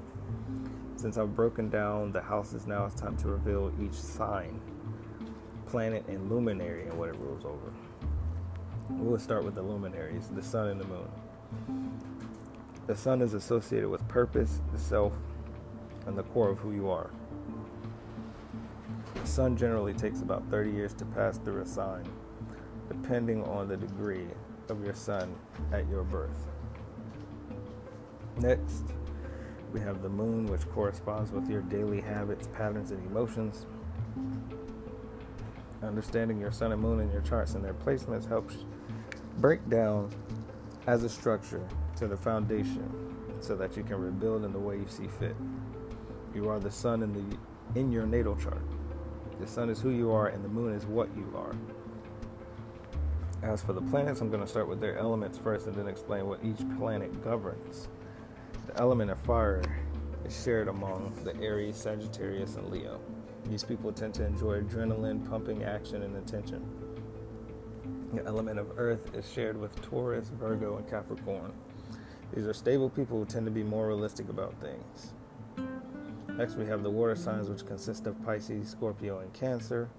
Since 0.95 1.17
I've 1.17 1.35
broken 1.35 1.69
down 1.69 2.11
the 2.11 2.21
houses, 2.21 2.65
now 2.65 2.85
it's 2.85 2.95
time 2.95 3.15
to 3.17 3.27
reveal 3.27 3.71
each 3.79 3.93
sign, 3.93 4.59
planet, 5.67 6.03
and 6.07 6.29
luminary 6.29 6.87
and 6.87 6.97
what 6.97 7.09
it 7.09 7.15
rules 7.17 7.45
over. 7.45 7.71
We'll 8.89 9.19
start 9.19 9.43
with 9.43 9.53
the 9.53 9.61
luminaries, 9.61 10.29
the 10.29 10.41
sun 10.41 10.69
and 10.69 10.81
the 10.81 10.85
moon. 10.85 12.01
The 12.87 12.95
sun 12.95 13.21
is 13.21 13.35
associated 13.35 13.89
with 13.89 14.07
purpose, 14.07 14.61
the 14.71 14.79
self, 14.79 15.13
and 16.07 16.17
the 16.17 16.23
core 16.23 16.49
of 16.49 16.59
who 16.59 16.71
you 16.71 16.89
are. 16.89 17.11
The 19.25 19.31
sun 19.31 19.57
generally 19.57 19.95
takes 19.95 20.21
about 20.21 20.47
30 20.51 20.69
years 20.69 20.93
to 20.93 21.05
pass 21.05 21.39
through 21.39 21.63
a 21.63 21.65
sign, 21.65 22.03
depending 22.87 23.43
on 23.45 23.67
the 23.67 23.75
degree. 23.75 24.27
of 24.69 24.83
your 24.85 24.93
sun 24.93 25.35
at 25.71 25.87
your 25.89 26.03
birth. 26.03 26.47
Next, 28.37 28.83
we 29.73 29.79
have 29.79 30.03
the 30.03 30.09
moon, 30.09 30.45
which 30.45 30.67
corresponds 30.69 31.31
with 31.31 31.49
your 31.49 31.61
daily 31.63 32.01
habits, 32.01 32.47
patterns, 32.47 32.91
and 32.91 33.03
emotions. 33.07 33.65
Understanding 35.81 36.39
your 36.39 36.51
sun 36.51 36.71
and 36.71 36.81
moon 36.81 36.99
in 36.99 37.11
your 37.11 37.21
charts 37.21 37.55
and 37.55 37.63
their 37.63 37.73
placements 37.73 38.27
helps 38.27 38.57
break 39.37 39.67
down 39.69 40.11
as 40.85 41.03
a 41.03 41.09
structure 41.09 41.67
to 41.97 42.07
the 42.07 42.17
foundation 42.17 42.91
so 43.39 43.55
that 43.55 43.75
you 43.75 43.83
can 43.83 43.97
rebuild 43.99 44.45
in 44.45 44.51
the 44.51 44.59
way 44.59 44.75
you 44.75 44.87
see 44.87 45.07
fit. 45.19 45.35
You 46.33 46.47
are 46.49 46.59
the 46.59 46.71
sun 46.71 47.01
in 47.01 47.11
the 47.11 47.79
in 47.79 47.91
your 47.91 48.05
natal 48.05 48.35
chart. 48.35 48.61
The 49.39 49.47
sun 49.47 49.69
is 49.69 49.81
who 49.81 49.89
you 49.89 50.11
are 50.11 50.27
and 50.27 50.43
the 50.43 50.49
moon 50.49 50.73
is 50.73 50.85
what 50.85 51.09
you 51.15 51.31
are. 51.35 51.55
As 53.43 53.61
for 53.61 53.73
the 53.73 53.81
planets, 53.81 54.21
I'm 54.21 54.29
going 54.29 54.41
to 54.41 54.47
start 54.47 54.67
with 54.67 54.79
their 54.79 54.97
elements 54.97 55.37
first 55.37 55.67
and 55.67 55.75
then 55.75 55.87
explain 55.87 56.25
what 56.27 56.43
each 56.43 56.59
planet 56.77 57.23
governs. 57.23 57.89
The 58.65 58.79
element 58.79 59.11
of 59.11 59.19
fire 59.19 59.61
is 60.25 60.43
shared 60.43 60.67
among 60.67 61.13
the 61.23 61.35
Aries, 61.41 61.75
Sagittarius, 61.75 62.55
and 62.55 62.69
Leo. 62.69 62.99
These 63.45 63.63
people 63.63 63.91
tend 63.91 64.15
to 64.15 64.25
enjoy 64.25 64.61
adrenaline, 64.61 65.29
pumping 65.29 65.63
action, 65.63 66.01
and 66.01 66.15
attention. 66.17 66.65
The 68.13 68.25
element 68.25 68.57
of 68.57 68.79
earth 68.79 69.13
is 69.13 69.29
shared 69.29 69.57
with 69.57 69.79
Taurus, 69.81 70.29
Virgo, 70.29 70.77
and 70.77 70.89
Capricorn. 70.89 71.53
These 72.33 72.47
are 72.47 72.53
stable 72.53 72.89
people 72.89 73.19
who 73.19 73.25
tend 73.25 73.45
to 73.45 73.51
be 73.51 73.63
more 73.63 73.87
realistic 73.87 74.29
about 74.29 74.53
things. 74.59 75.13
Next, 76.37 76.55
we 76.55 76.65
have 76.65 76.83
the 76.83 76.89
water 76.89 77.15
signs, 77.15 77.49
which 77.49 77.65
consist 77.65 78.07
of 78.07 78.21
Pisces, 78.25 78.69
Scorpio, 78.69 79.19
and 79.19 79.31
Cancer. 79.33 79.89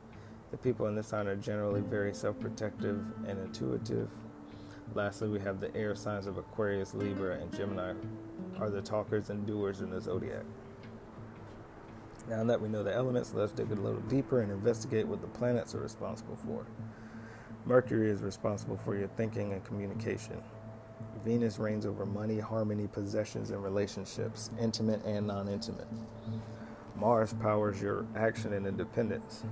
The 0.51 0.59
people 0.59 0.87
in 0.87 0.95
this 0.95 1.07
sign 1.07 1.27
are 1.27 1.37
generally 1.37 1.81
very 1.81 2.13
self 2.13 2.39
protective 2.39 3.03
and 3.27 3.39
intuitive. 3.39 4.11
Lastly, 4.95 5.29
we 5.29 5.41
have 5.41 5.61
the 5.61 5.75
air 5.75 5.95
signs 5.95 6.27
of 6.27 6.37
Aquarius, 6.37 6.93
Libra, 6.93 7.41
and 7.41 7.51
Gemini, 7.57 7.95
are 8.59 8.69
the 8.69 8.83
talkers 8.83 9.31
and 9.31 9.47
doers 9.47 9.81
in 9.81 9.89
the 9.89 10.01
zodiac. 10.01 10.45
Now 12.29 12.45
that 12.45 12.61
we 12.61 12.69
know 12.69 12.83
the 12.83 12.95
elements, 12.95 13.33
let's 13.33 13.53
dig 13.53 13.71
a 13.71 13.75
little 13.75 14.01
deeper 14.03 14.43
and 14.43 14.53
investigate 14.53 15.07
what 15.07 15.23
the 15.23 15.29
planets 15.29 15.75
are 15.75 15.81
responsible 15.81 16.37
for. 16.45 16.67
Mercury 17.65 18.11
is 18.11 18.23
responsible 18.23 18.77
for 18.77 18.95
your 18.95 19.09
thinking 19.09 19.53
and 19.55 19.65
communication. 19.65 20.43
Venus 21.27 21.59
reigns 21.59 21.85
over 21.87 22.07
money, 22.07 22.39
harmony, 22.39 22.87
possessions, 22.87 23.51
and 23.51 23.61
relationships, 23.61 24.51
intimate 24.61 25.05
and 25.05 25.27
non 25.27 25.49
intimate. 25.49 25.89
Mars 26.95 27.35
powers 27.41 27.83
your 27.83 28.07
action 28.15 28.53
and 28.53 28.65
independence. 28.65 29.43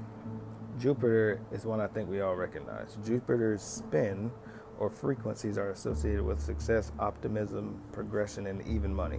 Jupiter 0.79 1.41
is 1.51 1.67
one 1.67 1.81
I 1.81 1.89
think 1.89 2.09
we 2.09 2.21
all 2.21 2.37
recognize. 2.37 2.97
Jupiter's 3.05 3.61
spin 3.61 4.31
or 4.79 4.89
frequencies 4.89 5.59
are 5.59 5.71
associated 5.71 6.23
with 6.23 6.41
success, 6.41 6.93
optimism, 7.01 7.83
progression, 7.91 8.47
and 8.47 8.65
even 8.69 8.95
money. 8.95 9.19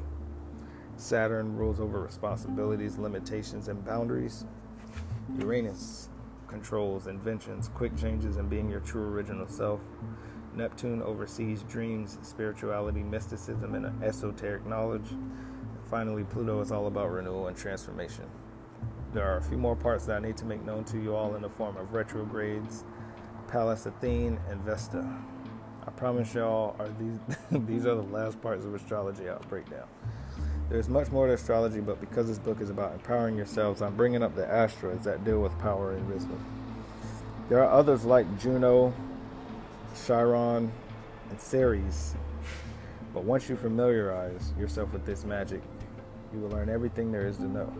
Saturn 0.95 1.57
rules 1.57 1.81
over 1.81 1.99
responsibilities, 1.99 2.97
limitations, 2.97 3.67
and 3.67 3.83
boundaries. 3.83 4.45
Uranus 5.39 6.07
controls 6.47 7.07
inventions, 7.07 7.69
quick 7.75 7.97
changes, 7.97 8.37
and 8.37 8.49
being 8.49 8.69
your 8.69 8.79
true 8.79 9.03
original 9.03 9.45
self. 9.45 9.81
Neptune 10.55 11.01
oversees 11.01 11.63
dreams, 11.63 12.17
spirituality, 12.21 13.03
mysticism, 13.03 13.75
and 13.75 14.03
esoteric 14.03 14.65
knowledge. 14.65 15.07
finally, 15.89 16.23
Pluto 16.23 16.61
is 16.61 16.71
all 16.71 16.87
about 16.87 17.11
renewal 17.11 17.47
and 17.47 17.55
transformation. 17.57 18.25
There 19.13 19.23
are 19.23 19.37
a 19.37 19.43
few 19.43 19.57
more 19.57 19.75
parts 19.75 20.05
that 20.05 20.17
I 20.17 20.27
need 20.27 20.37
to 20.37 20.45
make 20.45 20.63
known 20.65 20.83
to 20.85 20.97
you 20.97 21.15
all 21.15 21.35
in 21.35 21.41
the 21.41 21.49
form 21.49 21.77
of 21.77 21.93
retrogrades, 21.93 22.83
Pallas 23.47 23.85
Athene, 23.85 24.39
and 24.49 24.59
Vesta. 24.61 25.07
I 25.87 25.91
promise 25.91 26.33
y'all, 26.33 26.75
are 26.79 26.89
these 26.99 27.19
these 27.65 27.85
are 27.85 27.95
the 27.95 28.01
last 28.01 28.41
parts 28.41 28.65
of 28.65 28.73
astrology 28.73 29.29
I'll 29.29 29.39
break 29.47 29.69
down. 29.69 29.87
There's 30.67 30.89
much 30.89 31.11
more 31.11 31.27
to 31.27 31.33
astrology, 31.33 31.79
but 31.79 32.01
because 32.01 32.27
this 32.27 32.39
book 32.39 32.59
is 32.59 32.71
about 32.71 32.93
empowering 32.93 33.37
yourselves, 33.37 33.83
I'm 33.83 33.95
bringing 33.95 34.23
up 34.23 34.35
the 34.35 34.51
asteroids 34.51 35.05
that 35.05 35.23
deal 35.23 35.39
with 35.39 35.57
power 35.59 35.91
and 35.91 36.09
wisdom. 36.09 36.43
There 37.49 37.63
are 37.63 37.71
others 37.71 38.03
like 38.03 38.25
Juno, 38.39 38.91
Chiron, 40.05 40.71
and 41.29 41.39
Ceres, 41.39 42.15
but 43.13 43.23
once 43.23 43.49
you 43.49 43.55
familiarize 43.55 44.53
yourself 44.59 44.91
with 44.91 45.05
this 45.05 45.23
magic, 45.23 45.61
you 46.33 46.39
will 46.39 46.49
learn 46.49 46.69
everything 46.69 47.11
there 47.11 47.27
is 47.27 47.37
to 47.37 47.47
know. 47.47 47.71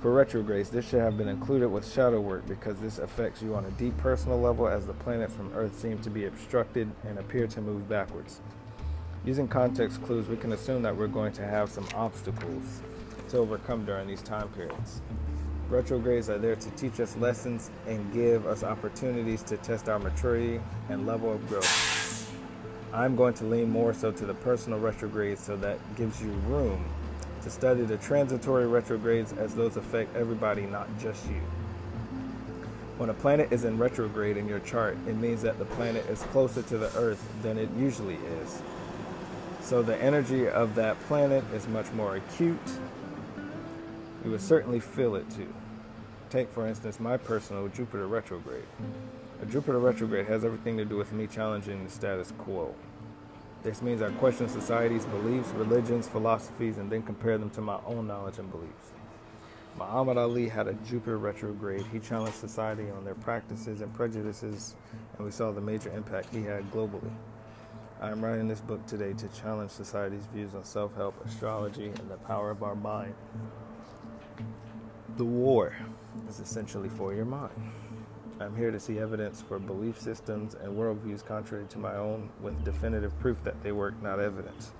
For 0.00 0.12
retrogrades, 0.12 0.70
this 0.70 0.88
should 0.88 1.00
have 1.00 1.18
been 1.18 1.28
included 1.28 1.68
with 1.68 1.90
shadow 1.90 2.20
work 2.20 2.46
because 2.46 2.78
this 2.80 2.98
affects 2.98 3.42
you 3.42 3.54
on 3.54 3.66
a 3.66 3.70
deep 3.72 3.96
personal 3.98 4.40
level 4.40 4.66
as 4.66 4.86
the 4.86 4.94
planets 4.94 5.34
from 5.34 5.52
Earth 5.54 5.78
seem 5.78 5.98
to 5.98 6.10
be 6.10 6.24
obstructed 6.24 6.90
and 7.06 7.18
appear 7.18 7.46
to 7.48 7.60
move 7.60 7.86
backwards. 7.88 8.40
Using 9.24 9.46
context 9.46 10.02
clues, 10.02 10.26
we 10.26 10.36
can 10.36 10.52
assume 10.52 10.80
that 10.82 10.96
we're 10.96 11.06
going 11.06 11.32
to 11.34 11.42
have 11.42 11.70
some 11.70 11.86
obstacles 11.94 12.80
to 13.28 13.36
overcome 13.36 13.84
during 13.84 14.08
these 14.08 14.22
time 14.22 14.48
periods. 14.48 15.02
Retrogrades 15.70 16.28
are 16.28 16.38
there 16.38 16.56
to 16.56 16.70
teach 16.70 16.98
us 16.98 17.16
lessons 17.18 17.70
and 17.86 18.12
give 18.12 18.44
us 18.44 18.64
opportunities 18.64 19.40
to 19.44 19.56
test 19.58 19.88
our 19.88 20.00
maturity 20.00 20.60
and 20.88 21.06
level 21.06 21.32
of 21.32 21.48
growth. 21.48 22.34
I'm 22.92 23.14
going 23.14 23.34
to 23.34 23.44
lean 23.44 23.70
more 23.70 23.94
so 23.94 24.10
to 24.10 24.26
the 24.26 24.34
personal 24.34 24.80
retrogrades 24.80 25.40
so 25.40 25.56
that 25.58 25.78
gives 25.94 26.20
you 26.20 26.30
room 26.48 26.84
to 27.42 27.50
study 27.50 27.82
the 27.82 27.98
transitory 27.98 28.66
retrogrades 28.66 29.32
as 29.34 29.54
those 29.54 29.76
affect 29.76 30.16
everybody, 30.16 30.62
not 30.62 30.88
just 30.98 31.24
you. 31.28 31.40
When 32.98 33.08
a 33.08 33.14
planet 33.14 33.52
is 33.52 33.64
in 33.64 33.78
retrograde 33.78 34.36
in 34.36 34.48
your 34.48 34.58
chart, 34.58 34.98
it 35.06 35.16
means 35.16 35.40
that 35.42 35.60
the 35.60 35.64
planet 35.66 36.04
is 36.06 36.20
closer 36.24 36.62
to 36.62 36.78
the 36.78 36.92
Earth 36.98 37.24
than 37.42 37.58
it 37.58 37.68
usually 37.78 38.18
is. 38.42 38.60
So 39.62 39.82
the 39.82 39.96
energy 40.02 40.48
of 40.48 40.74
that 40.74 40.98
planet 41.02 41.44
is 41.54 41.68
much 41.68 41.90
more 41.92 42.16
acute. 42.16 42.58
You 44.24 44.32
would 44.32 44.40
certainly 44.40 44.80
feel 44.80 45.14
it 45.14 45.30
too. 45.30 45.52
Take, 46.28 46.52
for 46.52 46.66
instance, 46.66 47.00
my 47.00 47.16
personal 47.16 47.68
Jupiter 47.68 48.06
retrograde. 48.06 48.66
A 49.42 49.46
Jupiter 49.46 49.78
retrograde 49.78 50.26
has 50.26 50.44
everything 50.44 50.76
to 50.76 50.84
do 50.84 50.96
with 50.96 51.12
me 51.12 51.26
challenging 51.26 51.84
the 51.84 51.90
status 51.90 52.32
quo. 52.38 52.74
This 53.62 53.82
means 53.82 54.02
I 54.02 54.10
question 54.12 54.48
society's 54.48 55.06
beliefs, 55.06 55.48
religions, 55.50 56.08
philosophies, 56.08 56.78
and 56.78 56.90
then 56.90 57.02
compare 57.02 57.38
them 57.38 57.50
to 57.50 57.60
my 57.60 57.78
own 57.86 58.06
knowledge 58.06 58.38
and 58.38 58.50
beliefs. 58.50 58.92
Muhammad 59.78 60.18
Ali 60.18 60.48
had 60.48 60.68
a 60.68 60.74
Jupiter 60.74 61.16
retrograde. 61.18 61.84
He 61.92 61.98
challenged 61.98 62.36
society 62.36 62.90
on 62.90 63.04
their 63.04 63.14
practices 63.14 63.80
and 63.80 63.92
prejudices, 63.94 64.76
and 65.16 65.24
we 65.24 65.30
saw 65.30 65.52
the 65.52 65.60
major 65.60 65.90
impact 65.90 66.34
he 66.34 66.42
had 66.42 66.70
globally. 66.70 67.10
I 68.00 68.10
am 68.10 68.22
writing 68.24 68.48
this 68.48 68.60
book 68.60 68.84
today 68.86 69.12
to 69.14 69.28
challenge 69.28 69.70
society's 69.70 70.26
views 70.34 70.54
on 70.54 70.64
self 70.64 70.94
help, 70.96 71.14
astrology, 71.24 71.86
and 71.86 72.10
the 72.10 72.16
power 72.16 72.50
of 72.50 72.62
our 72.62 72.74
mind. 72.74 73.14
The 75.20 75.26
war 75.26 75.74
is 76.30 76.40
essentially 76.40 76.88
for 76.88 77.12
your 77.12 77.26
mind. 77.26 77.52
I'm 78.40 78.56
here 78.56 78.70
to 78.70 78.80
see 78.80 78.98
evidence 78.98 79.42
for 79.42 79.58
belief 79.58 80.00
systems 80.00 80.54
and 80.54 80.74
worldviews 80.74 81.22
contrary 81.26 81.66
to 81.68 81.78
my 81.78 81.94
own 81.96 82.30
with 82.40 82.64
definitive 82.64 83.12
proof 83.20 83.36
that 83.44 83.62
they 83.62 83.70
work, 83.70 84.02
not 84.02 84.18
evidence. 84.18 84.72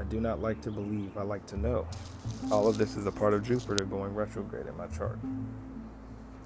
I 0.00 0.04
do 0.04 0.22
not 0.22 0.40
like 0.40 0.62
to 0.62 0.70
believe, 0.70 1.18
I 1.18 1.22
like 1.22 1.44
to 1.48 1.58
know. 1.58 1.86
All 2.50 2.66
of 2.66 2.78
this 2.78 2.96
is 2.96 3.04
a 3.04 3.12
part 3.12 3.34
of 3.34 3.44
Jupiter 3.44 3.84
going 3.84 4.14
retrograde 4.14 4.68
in 4.68 4.74
my 4.74 4.86
chart. 4.86 5.18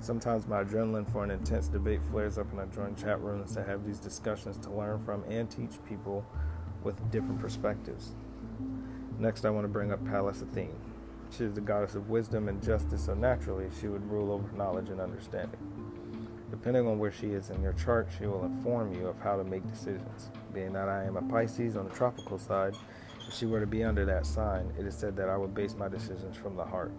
Sometimes 0.00 0.48
my 0.48 0.64
adrenaline 0.64 1.08
for 1.12 1.22
an 1.22 1.30
intense 1.30 1.68
debate 1.68 2.00
flares 2.10 2.38
up 2.38 2.50
and 2.50 2.60
I 2.60 2.64
join 2.74 2.96
chat 2.96 3.20
rooms 3.20 3.54
to 3.54 3.62
have 3.62 3.86
these 3.86 4.00
discussions 4.00 4.56
to 4.66 4.70
learn 4.72 5.04
from 5.04 5.22
and 5.30 5.48
teach 5.48 5.78
people 5.88 6.26
with 6.82 7.08
different 7.12 7.40
perspectives. 7.40 8.10
Next, 9.20 9.44
I 9.44 9.50
want 9.50 9.62
to 9.62 9.68
bring 9.68 9.92
up 9.92 10.04
Pallas 10.06 10.42
Athene. 10.42 10.89
She 11.30 11.44
is 11.44 11.54
the 11.54 11.60
goddess 11.60 11.94
of 11.94 12.10
wisdom 12.10 12.48
and 12.48 12.62
justice, 12.62 13.04
so 13.04 13.14
naturally 13.14 13.68
she 13.80 13.86
would 13.86 14.08
rule 14.10 14.32
over 14.32 14.50
knowledge 14.56 14.88
and 14.88 15.00
understanding. 15.00 15.60
Depending 16.50 16.86
on 16.86 16.98
where 16.98 17.12
she 17.12 17.28
is 17.28 17.50
in 17.50 17.62
your 17.62 17.72
chart, 17.74 18.08
she 18.18 18.26
will 18.26 18.44
inform 18.44 18.92
you 18.92 19.06
of 19.06 19.18
how 19.20 19.36
to 19.36 19.44
make 19.44 19.66
decisions. 19.70 20.30
Being 20.52 20.72
that 20.72 20.88
I 20.88 21.04
am 21.04 21.16
a 21.16 21.22
Pisces 21.22 21.76
on 21.76 21.84
the 21.84 21.94
tropical 21.94 22.38
side, 22.38 22.74
if 23.26 23.34
she 23.34 23.46
were 23.46 23.60
to 23.60 23.66
be 23.66 23.84
under 23.84 24.04
that 24.06 24.26
sign, 24.26 24.72
it 24.76 24.84
is 24.84 24.96
said 24.96 25.16
that 25.16 25.28
I 25.28 25.36
would 25.36 25.54
base 25.54 25.76
my 25.76 25.88
decisions 25.88 26.36
from 26.36 26.56
the 26.56 26.64
heart. 26.64 26.92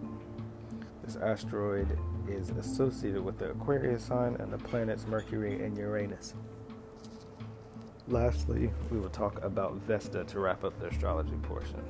This 1.04 1.16
asteroid 1.16 1.98
is 2.26 2.50
associated 2.50 3.22
with 3.22 3.38
the 3.38 3.50
Aquarius 3.50 4.04
sign 4.04 4.36
and 4.36 4.50
the 4.50 4.58
planets 4.58 5.06
Mercury 5.06 5.62
and 5.62 5.76
Uranus. 5.76 6.34
Lastly, 8.08 8.70
we 8.90 8.98
will 8.98 9.10
talk 9.10 9.44
about 9.44 9.74
Vesta 9.74 10.24
to 10.24 10.40
wrap 10.40 10.64
up 10.64 10.78
the 10.80 10.86
astrology 10.86 11.36
portion. 11.42 11.82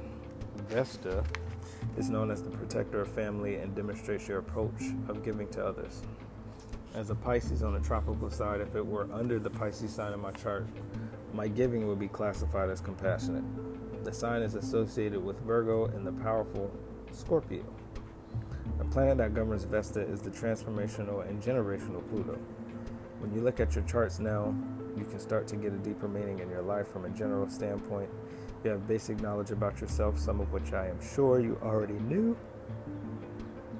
Vesta 0.68 1.22
is 1.96 2.10
known 2.10 2.30
as 2.30 2.42
the 2.42 2.50
protector 2.50 3.00
of 3.00 3.08
family 3.08 3.56
and 3.56 3.74
demonstrates 3.74 4.28
your 4.28 4.38
approach 4.38 4.82
of 5.08 5.22
giving 5.24 5.48
to 5.48 5.64
others. 5.64 6.02
As 6.94 7.10
a 7.10 7.14
Pisces 7.14 7.62
on 7.62 7.72
the 7.72 7.80
tropical 7.80 8.30
side, 8.30 8.60
if 8.60 8.74
it 8.74 8.86
were 8.86 9.08
under 9.12 9.38
the 9.38 9.50
Pisces 9.50 9.92
sign 9.92 10.12
in 10.12 10.20
my 10.20 10.32
chart, 10.32 10.66
my 11.32 11.48
giving 11.48 11.88
would 11.88 11.98
be 11.98 12.08
classified 12.08 12.68
as 12.68 12.80
compassionate. 12.80 13.44
The 14.04 14.12
sign 14.12 14.42
is 14.42 14.54
associated 14.54 15.24
with 15.24 15.40
Virgo 15.40 15.86
and 15.86 16.06
the 16.06 16.12
powerful 16.12 16.70
Scorpio. 17.12 17.64
The 18.78 18.84
planet 18.84 19.18
that 19.18 19.34
governs 19.34 19.64
Vesta 19.64 20.00
is 20.00 20.20
the 20.20 20.30
transformational 20.30 21.26
and 21.28 21.42
generational 21.42 22.06
Pluto. 22.10 22.38
When 23.22 23.32
you 23.32 23.40
look 23.40 23.60
at 23.60 23.76
your 23.76 23.84
charts 23.84 24.18
now, 24.18 24.52
you 24.96 25.04
can 25.04 25.20
start 25.20 25.46
to 25.46 25.56
get 25.56 25.72
a 25.72 25.76
deeper 25.76 26.08
meaning 26.08 26.40
in 26.40 26.50
your 26.50 26.60
life 26.60 26.88
from 26.88 27.04
a 27.04 27.08
general 27.10 27.48
standpoint. 27.48 28.10
You 28.64 28.70
have 28.70 28.88
basic 28.88 29.20
knowledge 29.20 29.52
about 29.52 29.80
yourself, 29.80 30.18
some 30.18 30.40
of 30.40 30.50
which 30.50 30.72
I 30.72 30.88
am 30.88 31.00
sure 31.00 31.38
you 31.38 31.56
already 31.62 32.00
knew, 32.00 32.36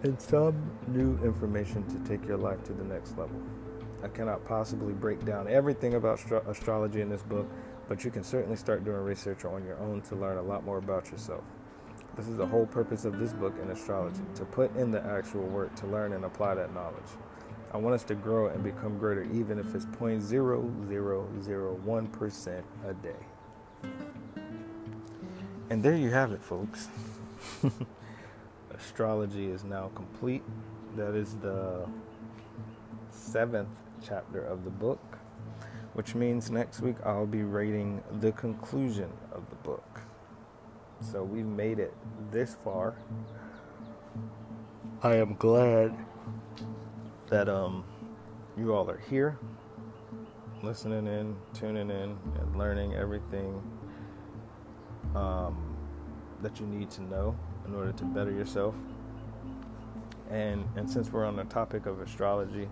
and 0.04 0.20
some 0.22 0.54
new 0.87 1.18
information 1.25 1.84
to 1.88 2.08
take 2.08 2.25
your 2.25 2.37
life 2.37 2.62
to 2.64 2.72
the 2.72 2.84
next 2.84 3.18
level. 3.18 3.42
I 4.04 4.08
cannot 4.08 4.44
possibly 4.44 4.92
break 4.92 5.25
down 5.25 5.49
everything 5.49 5.94
about 5.94 6.20
astro- 6.20 6.44
astrology 6.46 7.00
in 7.00 7.08
this 7.08 7.25
book, 7.25 7.50
but 7.88 8.04
you 8.04 8.12
can 8.12 8.22
certainly 8.22 8.56
start 8.56 8.84
doing 8.84 8.99
research 8.99 9.44
on 9.44 9.64
your 9.64 9.78
own 9.80 10.02
to 10.02 10.14
learn 10.14 10.38
a 10.38 10.42
lot 10.42 10.64
more 10.64 10.78
about 10.78 11.11
yourself. 11.11 11.42
This 12.16 12.28
is 12.28 12.37
the 12.37 12.46
whole 12.46 12.66
purpose 12.66 13.04
of 13.04 13.18
this 13.18 13.32
book 13.32 13.54
in 13.61 13.70
astrology 13.72 14.22
to 14.37 14.44
put 14.44 14.76
in 14.76 14.92
the 14.92 15.04
actual 15.04 15.42
work 15.42 15.75
to 15.76 15.87
learn 15.88 16.12
and 16.12 16.25
apply 16.25 16.54
that 16.54 16.72
knowledge. 16.72 17.11
I 17.73 17.79
want 17.79 17.95
us 17.95 18.05
to 18.05 18.14
grow 18.14 18.49
and 18.49 18.62
become 18.62 18.99
greater, 18.99 19.23
even 19.33 19.59
if 19.59 19.75
it's 19.75 19.87
0.0001% 19.87 22.62
a 22.87 22.95
day. 22.95 23.17
And 25.71 25.83
there 25.83 25.97
you 25.97 26.11
have 26.11 26.33
it, 26.33 26.43
folks. 26.43 26.88
Astrology 28.75 29.47
is 29.47 29.64
now 29.64 29.91
complete. 29.95 30.43
That 30.97 31.14
is 31.14 31.37
the 31.37 31.88
seventh 33.11 33.71
chapter 34.07 34.45
of 34.45 34.64
the 34.64 34.71
book, 34.71 35.17
which 35.95 36.14
means 36.14 36.50
next 36.50 36.81
week 36.81 36.97
I'll 37.07 37.26
be 37.26 37.43
rating 37.43 38.02
the 38.21 38.33
conclusion 38.33 39.11
of 39.33 39.49
the 39.49 39.57
book. 39.57 40.02
So 41.00 41.23
we've 41.23 41.47
made 41.47 41.79
it 41.79 41.95
this 42.31 42.55
far. 42.62 42.97
I 45.02 45.17
am 45.17 45.37
glad 45.37 45.97
that 47.33 47.49
um 47.49 47.83
you 48.59 48.75
all 48.75 48.91
are 48.91 49.01
here 49.09 49.39
listening 50.62 51.07
in, 51.07 51.35
tuning 51.55 51.91
in, 51.91 52.17
and 52.39 52.57
learning 52.57 52.95
everything 52.95 53.61
um, 55.17 55.75
that 56.43 56.61
you 56.61 56.67
need 56.67 56.91
to 56.91 57.03
know 57.03 57.35
in 57.67 57.75
order 57.75 57.91
to 57.91 58.05
better 58.05 58.31
yourself. 58.31 58.75
And 60.31 60.69
and 60.77 60.89
since 60.89 61.11
we're 61.11 61.25
on 61.25 61.37
the 61.37 61.45
topic 61.45 61.87
of 61.87 62.03
astrology, 62.03 62.69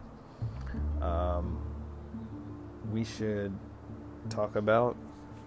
um, 1.01 1.59
we 2.93 3.03
should 3.03 3.57
talk 4.29 4.57
about 4.57 4.95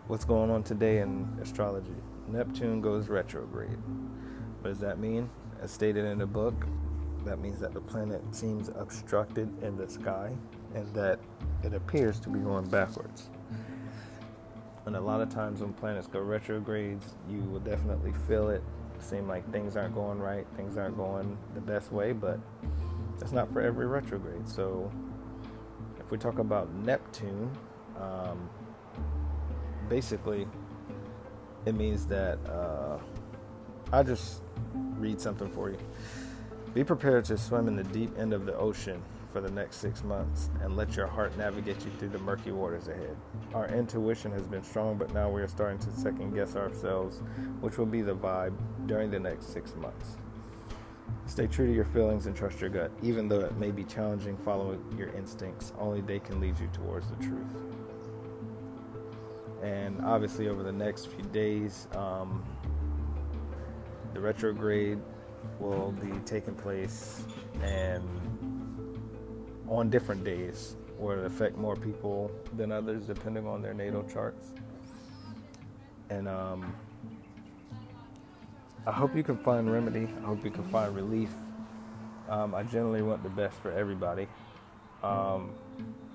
what's 0.08 0.26
going 0.26 0.50
on 0.50 0.64
today 0.64 1.02
in 1.02 1.38
astrology. 1.40 1.96
Neptune 2.28 2.82
goes 2.82 3.10
retrograde. 3.10 3.78
What 4.62 4.72
does 4.72 4.80
that 4.80 4.98
mean? 4.98 5.30
As 5.62 5.70
stated 5.70 6.04
in 6.06 6.18
the 6.18 6.26
book, 6.26 6.66
that 7.26 7.40
means 7.40 7.60
that 7.60 7.74
the 7.74 7.82
planet 7.82 8.22
seems 8.32 8.70
obstructed 8.70 9.50
in 9.64 9.78
the 9.78 9.88
sky 9.88 10.32
and 10.76 10.94
that 10.94 11.20
it 11.64 11.74
appears 11.74 12.20
to 12.22 12.30
be 12.30 12.40
going 12.40 12.68
backwards. 12.70 13.30
And 14.86 14.96
a 14.96 15.02
lot 15.02 15.22
of 15.22 15.30
times 15.30 15.62
when 15.62 15.74
planets 15.74 16.08
go 16.08 16.20
retrogrades, 16.20 17.16
you 17.30 17.40
will 17.40 17.60
definitely 17.60 18.14
feel 18.28 18.50
it. 18.50 18.62
Seem 19.00 19.28
like 19.28 19.50
things 19.52 19.76
aren't 19.76 19.96
going 19.96 20.20
right, 20.20 20.46
things 20.56 20.78
aren't 20.78 20.98
going 20.98 21.38
the 21.56 21.62
best 21.62 21.92
way, 21.92 22.14
but 22.14 22.40
that's 23.20 23.32
not 23.32 23.52
for 23.52 23.62
every 23.62 23.86
retrograde. 23.86 24.48
So 24.48 24.92
if 26.00 26.10
we 26.12 26.18
talk 26.18 26.40
about 26.40 26.74
Neptune, 26.74 27.52
um, 28.00 28.50
basically 29.90 30.48
it 31.66 31.76
means 31.76 32.06
that 32.08 32.38
uh, 32.48 32.98
I'll 33.92 34.04
just 34.04 34.42
read 34.98 35.20
something 35.22 35.50
for 35.50 35.70
you. 35.70 35.78
Be 36.74 36.84
prepared 36.84 37.24
to 37.26 37.38
swim 37.38 37.68
in 37.68 37.76
the 37.76 37.84
deep 37.84 38.18
end 38.18 38.34
of 38.34 38.48
the 38.48 38.58
ocean 38.58 39.04
for 39.32 39.42
the 39.42 39.52
next 39.52 39.78
six 39.78 40.04
months 40.04 40.50
and 40.64 40.76
let 40.76 40.96
your 40.96 41.06
heart 41.06 41.38
navigate 41.38 41.84
you 41.86 41.92
through 42.00 42.10
the 42.10 42.18
murky 42.18 42.52
waters 42.52 42.88
ahead. 42.88 43.16
Our 43.54 43.68
intuition 43.68 44.32
has 44.32 44.48
been 44.48 44.64
strong, 44.64 44.98
but 44.98 45.14
now 45.14 45.30
we 45.30 45.44
are 45.44 45.48
starting 45.48 45.78
to 45.80 45.92
second 45.92 46.34
guess 46.34 46.56
ourselves, 46.56 47.22
which 47.62 47.78
will 47.78 47.86
be 47.86 48.02
the 48.02 48.16
vibe 48.16 48.56
during 48.88 49.12
the 49.12 49.20
next 49.20 49.54
six 49.54 49.76
months. 49.76 50.18
Stay 51.28 51.46
true 51.46 51.68
to 51.68 51.74
your 51.74 51.86
feelings 51.86 52.26
and 52.26 52.36
trust 52.36 52.60
your 52.60 52.72
gut, 52.72 52.92
even 53.04 53.28
though 53.28 53.42
it 53.42 53.56
may 53.58 53.70
be 53.70 53.84
challenging 53.84 54.36
following 54.38 54.84
your 54.98 55.10
instincts. 55.10 55.74
Only 55.80 56.02
they 56.02 56.20
can 56.20 56.40
lead 56.40 56.60
you 56.60 56.70
towards 56.74 57.08
the 57.08 57.16
truth. 57.18 57.56
And 59.62 60.04
obviously, 60.04 60.48
over 60.50 60.64
the 60.64 60.72
next 60.72 61.08
few 61.08 61.24
days, 61.26 61.88
um, 61.94 62.44
the 64.14 64.20
retrograde 64.20 65.00
will 65.60 65.92
be 65.92 66.12
taking 66.26 66.56
place 66.56 67.24
and 67.62 68.04
on 69.68 69.90
different 69.90 70.24
days. 70.24 70.76
Where 70.98 71.20
it 71.20 71.26
affect 71.26 71.58
more 71.58 71.76
people 71.76 72.32
than 72.56 72.72
others 72.72 73.04
depending 73.04 73.48
on 73.48 73.62
their 73.62 73.74
natal 73.74 74.04
charts? 74.04 74.52
And 76.10 76.28
um, 76.28 76.74
i 78.86 78.92
hope 78.92 79.16
you 79.16 79.24
can 79.24 79.38
find 79.38 79.72
remedy. 79.72 80.08
I 80.24 80.26
hope 80.26 80.46
you 80.46 80.52
can 80.52 80.64
find 80.66 80.96
relief. 80.96 81.30
Um, 82.30 82.56
i 82.56 82.64
generally 82.64 83.02
want 83.02 83.24
the 83.24 83.30
best 83.30 83.58
for 83.62 83.72
everybody. 83.72 84.28
Um, 85.04 85.52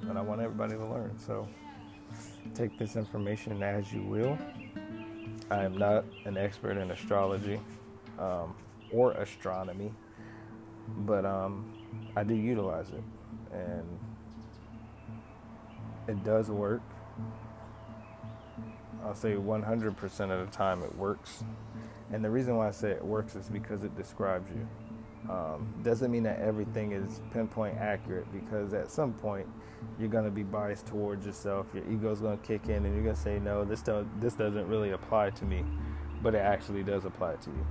and 0.08 0.16
i 0.16 0.22
want 0.22 0.40
everybody 0.40 0.74
to 0.74 0.86
learn. 0.86 1.18
So 1.18 1.48
take 2.54 2.78
this 2.78 2.96
information 2.96 3.62
as 3.62 3.92
you 3.92 4.02
will. 4.02 4.38
I 5.50 5.64
am 5.64 5.76
not 5.76 6.04
an 6.24 6.36
expert 6.36 6.76
in 6.76 6.90
astrology. 6.90 7.60
Um, 8.18 8.54
or 8.92 9.12
astronomy, 9.12 9.92
but 10.98 11.24
um, 11.24 11.72
I 12.16 12.24
do 12.24 12.34
utilize 12.34 12.90
it, 12.90 13.02
and 13.52 13.98
it 16.08 16.24
does 16.24 16.50
work. 16.50 16.82
I'll 19.04 19.14
say 19.14 19.34
100% 19.34 20.30
of 20.30 20.50
the 20.50 20.56
time 20.56 20.82
it 20.82 20.94
works, 20.96 21.44
and 22.12 22.24
the 22.24 22.30
reason 22.30 22.56
why 22.56 22.68
I 22.68 22.72
say 22.72 22.90
it 22.90 23.04
works 23.04 23.36
is 23.36 23.48
because 23.48 23.84
it 23.84 23.96
describes 23.96 24.50
you. 24.50 24.66
Um, 25.30 25.74
doesn't 25.82 26.10
mean 26.10 26.22
that 26.22 26.40
everything 26.40 26.92
is 26.92 27.20
pinpoint 27.32 27.76
accurate 27.76 28.26
because 28.32 28.72
at 28.72 28.90
some 28.90 29.12
point 29.12 29.46
you're 29.98 30.08
going 30.08 30.24
to 30.24 30.30
be 30.30 30.42
biased 30.42 30.86
towards 30.86 31.26
yourself. 31.26 31.66
Your 31.74 31.84
ego's 31.90 32.20
going 32.20 32.38
to 32.38 32.46
kick 32.46 32.68
in, 32.68 32.86
and 32.86 32.94
you're 32.94 33.04
going 33.04 33.16
to 33.16 33.20
say, 33.20 33.38
"No, 33.38 33.64
this 33.64 33.82
don't, 33.82 34.20
this 34.20 34.34
doesn't 34.34 34.66
really 34.68 34.92
apply 34.92 35.30
to 35.30 35.44
me," 35.44 35.64
but 36.22 36.34
it 36.34 36.38
actually 36.38 36.82
does 36.82 37.04
apply 37.04 37.34
to 37.36 37.50
you 37.50 37.66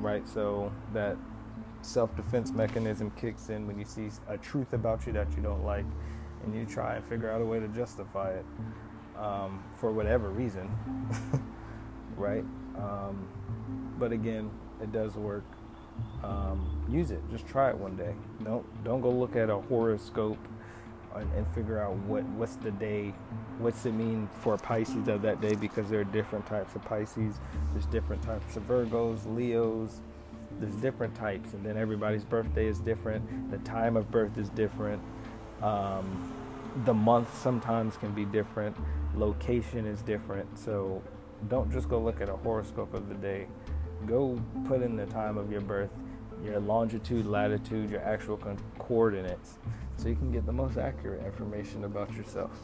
right? 0.00 0.26
So 0.28 0.72
that 0.92 1.16
self 1.82 2.14
defense 2.16 2.52
mechanism 2.52 3.10
kicks 3.12 3.48
in 3.48 3.66
when 3.66 3.78
you 3.78 3.84
see 3.84 4.10
a 4.28 4.36
truth 4.36 4.72
about 4.72 5.06
you 5.06 5.12
that 5.14 5.34
you 5.36 5.42
don't 5.42 5.64
like 5.64 5.86
and 6.44 6.54
you 6.54 6.64
try 6.64 6.96
and 6.96 7.04
figure 7.04 7.30
out 7.30 7.40
a 7.40 7.44
way 7.44 7.60
to 7.60 7.68
justify 7.68 8.30
it 8.32 8.44
um, 9.18 9.62
for 9.76 9.92
whatever 9.92 10.30
reason, 10.30 10.70
right? 12.16 12.44
Um, 12.76 13.28
but 13.98 14.12
again, 14.12 14.50
it 14.82 14.92
does 14.92 15.14
work. 15.16 15.44
Um, 16.24 16.84
use 16.88 17.10
it. 17.10 17.20
Just 17.30 17.46
try 17.46 17.68
it 17.68 17.76
one 17.76 17.96
day. 17.96 18.14
Don't 18.42 18.64
don't 18.84 19.02
go 19.02 19.10
look 19.10 19.36
at 19.36 19.50
a 19.50 19.58
horoscope 19.58 20.38
and, 21.16 21.32
and, 21.34 21.46
figure 21.54 21.80
out 21.80 21.94
what 21.96 22.24
what's 22.30 22.56
the 22.56 22.70
day, 22.70 23.12
what's 23.58 23.84
it 23.86 23.92
mean 23.92 24.28
for 24.40 24.56
Pisces 24.56 25.08
of 25.08 25.22
that 25.22 25.40
day 25.40 25.54
because 25.54 25.88
there 25.88 26.00
are 26.00 26.04
different 26.04 26.46
types 26.46 26.74
of 26.74 26.82
Pisces. 26.82 27.40
There's 27.72 27.86
different 27.86 28.22
types 28.22 28.56
of 28.56 28.64
Virgos, 28.64 29.26
Leos. 29.34 30.00
There's 30.58 30.74
different 30.76 31.14
types, 31.14 31.54
and 31.54 31.64
then 31.64 31.76
everybody's 31.76 32.24
birthday 32.24 32.66
is 32.66 32.80
different. 32.80 33.50
The 33.50 33.58
time 33.58 33.96
of 33.96 34.10
birth 34.10 34.36
is 34.36 34.48
different. 34.50 35.02
Um, 35.62 36.32
the 36.84 36.94
month 36.94 37.36
sometimes 37.40 37.96
can 37.96 38.12
be 38.12 38.24
different. 38.24 38.76
Location 39.14 39.86
is 39.86 40.02
different. 40.02 40.58
So 40.58 41.02
don't 41.48 41.70
just 41.72 41.88
go 41.88 41.98
look 41.98 42.20
at 42.20 42.28
a 42.28 42.36
horoscope 42.36 42.94
of 42.94 43.08
the 43.08 43.14
day. 43.16 43.46
Go 44.06 44.40
put 44.66 44.82
in 44.82 44.96
the 44.96 45.06
time 45.06 45.36
of 45.38 45.50
your 45.50 45.60
birth, 45.60 45.90
your 46.44 46.60
longitude, 46.60 47.26
latitude, 47.26 47.90
your 47.90 48.02
actual 48.02 48.38
coordinates 48.78 49.58
so 49.96 50.08
you 50.08 50.16
can 50.16 50.32
get 50.32 50.46
the 50.46 50.52
most 50.52 50.78
accurate 50.78 51.24
information 51.24 51.84
about 51.84 52.12
yourself 52.14 52.58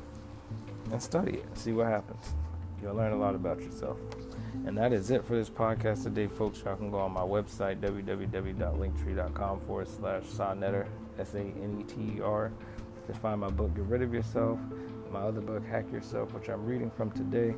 and 0.90 1.02
study 1.02 1.38
it. 1.38 1.58
See 1.58 1.72
what 1.72 1.86
happens. 1.88 2.34
You'll 2.82 2.94
learn 2.94 3.12
a 3.12 3.16
lot 3.16 3.34
about 3.34 3.60
yourself. 3.60 3.98
And 4.66 4.76
that 4.78 4.92
is 4.92 5.10
it 5.10 5.24
for 5.24 5.34
this 5.34 5.50
podcast 5.50 6.02
today, 6.04 6.26
folks. 6.26 6.62
Y'all 6.64 6.76
can 6.76 6.90
go 6.90 6.98
on 6.98 7.12
my 7.12 7.22
website, 7.22 7.80
www.linktree.com 7.80 9.60
forward 9.60 9.88
slash 9.88 10.22
Saneter, 10.24 10.86
S 11.18 11.34
A 11.34 11.40
N 11.40 11.78
E 11.80 11.84
T 11.84 12.18
E 12.18 12.20
R, 12.20 12.52
to 13.06 13.14
find 13.14 13.40
my 13.40 13.50
book, 13.50 13.74
Get 13.74 13.84
Rid 13.84 14.02
of 14.02 14.12
Yourself, 14.12 14.58
my 15.10 15.20
other 15.20 15.40
book, 15.40 15.64
Hack 15.66 15.90
Yourself, 15.92 16.32
which 16.32 16.48
I'm 16.48 16.64
reading 16.64 16.90
from 16.90 17.10
today, 17.10 17.54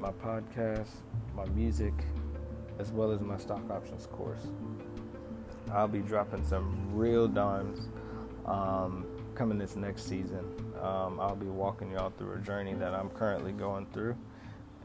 my 0.00 0.10
podcast, 0.10 0.88
my 1.34 1.44
music, 1.46 1.94
as 2.78 2.92
well 2.92 3.12
as 3.12 3.20
my 3.20 3.36
stock 3.36 3.68
options 3.70 4.06
course. 4.06 4.48
I'll 5.70 5.88
be 5.88 6.00
dropping 6.00 6.44
some 6.46 6.94
real 6.94 7.28
dimes 7.28 7.88
um, 8.46 9.06
coming 9.34 9.58
this 9.58 9.76
next 9.76 10.08
season. 10.08 10.44
Um, 10.80 11.20
I'll 11.20 11.36
be 11.36 11.46
walking 11.46 11.92
y'all 11.92 12.12
through 12.18 12.34
a 12.34 12.38
journey 12.38 12.74
that 12.74 12.94
I'm 12.94 13.10
currently 13.10 13.52
going 13.52 13.86
through, 13.92 14.16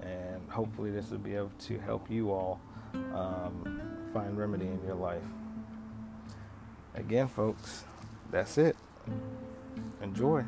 and 0.02 0.42
hopefully, 0.50 0.92
this 0.92 1.10
will 1.10 1.18
be 1.18 1.36
able 1.36 1.52
to 1.62 1.80
help 1.80 2.10
you 2.10 2.32
all 2.32 2.60
um, 3.16 3.82
find 4.14 4.38
remedy 4.38 4.68
in 4.68 4.80
your 4.86 4.96
life. 4.96 5.24
Again, 6.96 7.28
folks, 7.28 7.84
that's 8.32 8.58
it. 8.58 8.76
Enjoy. 10.02 10.44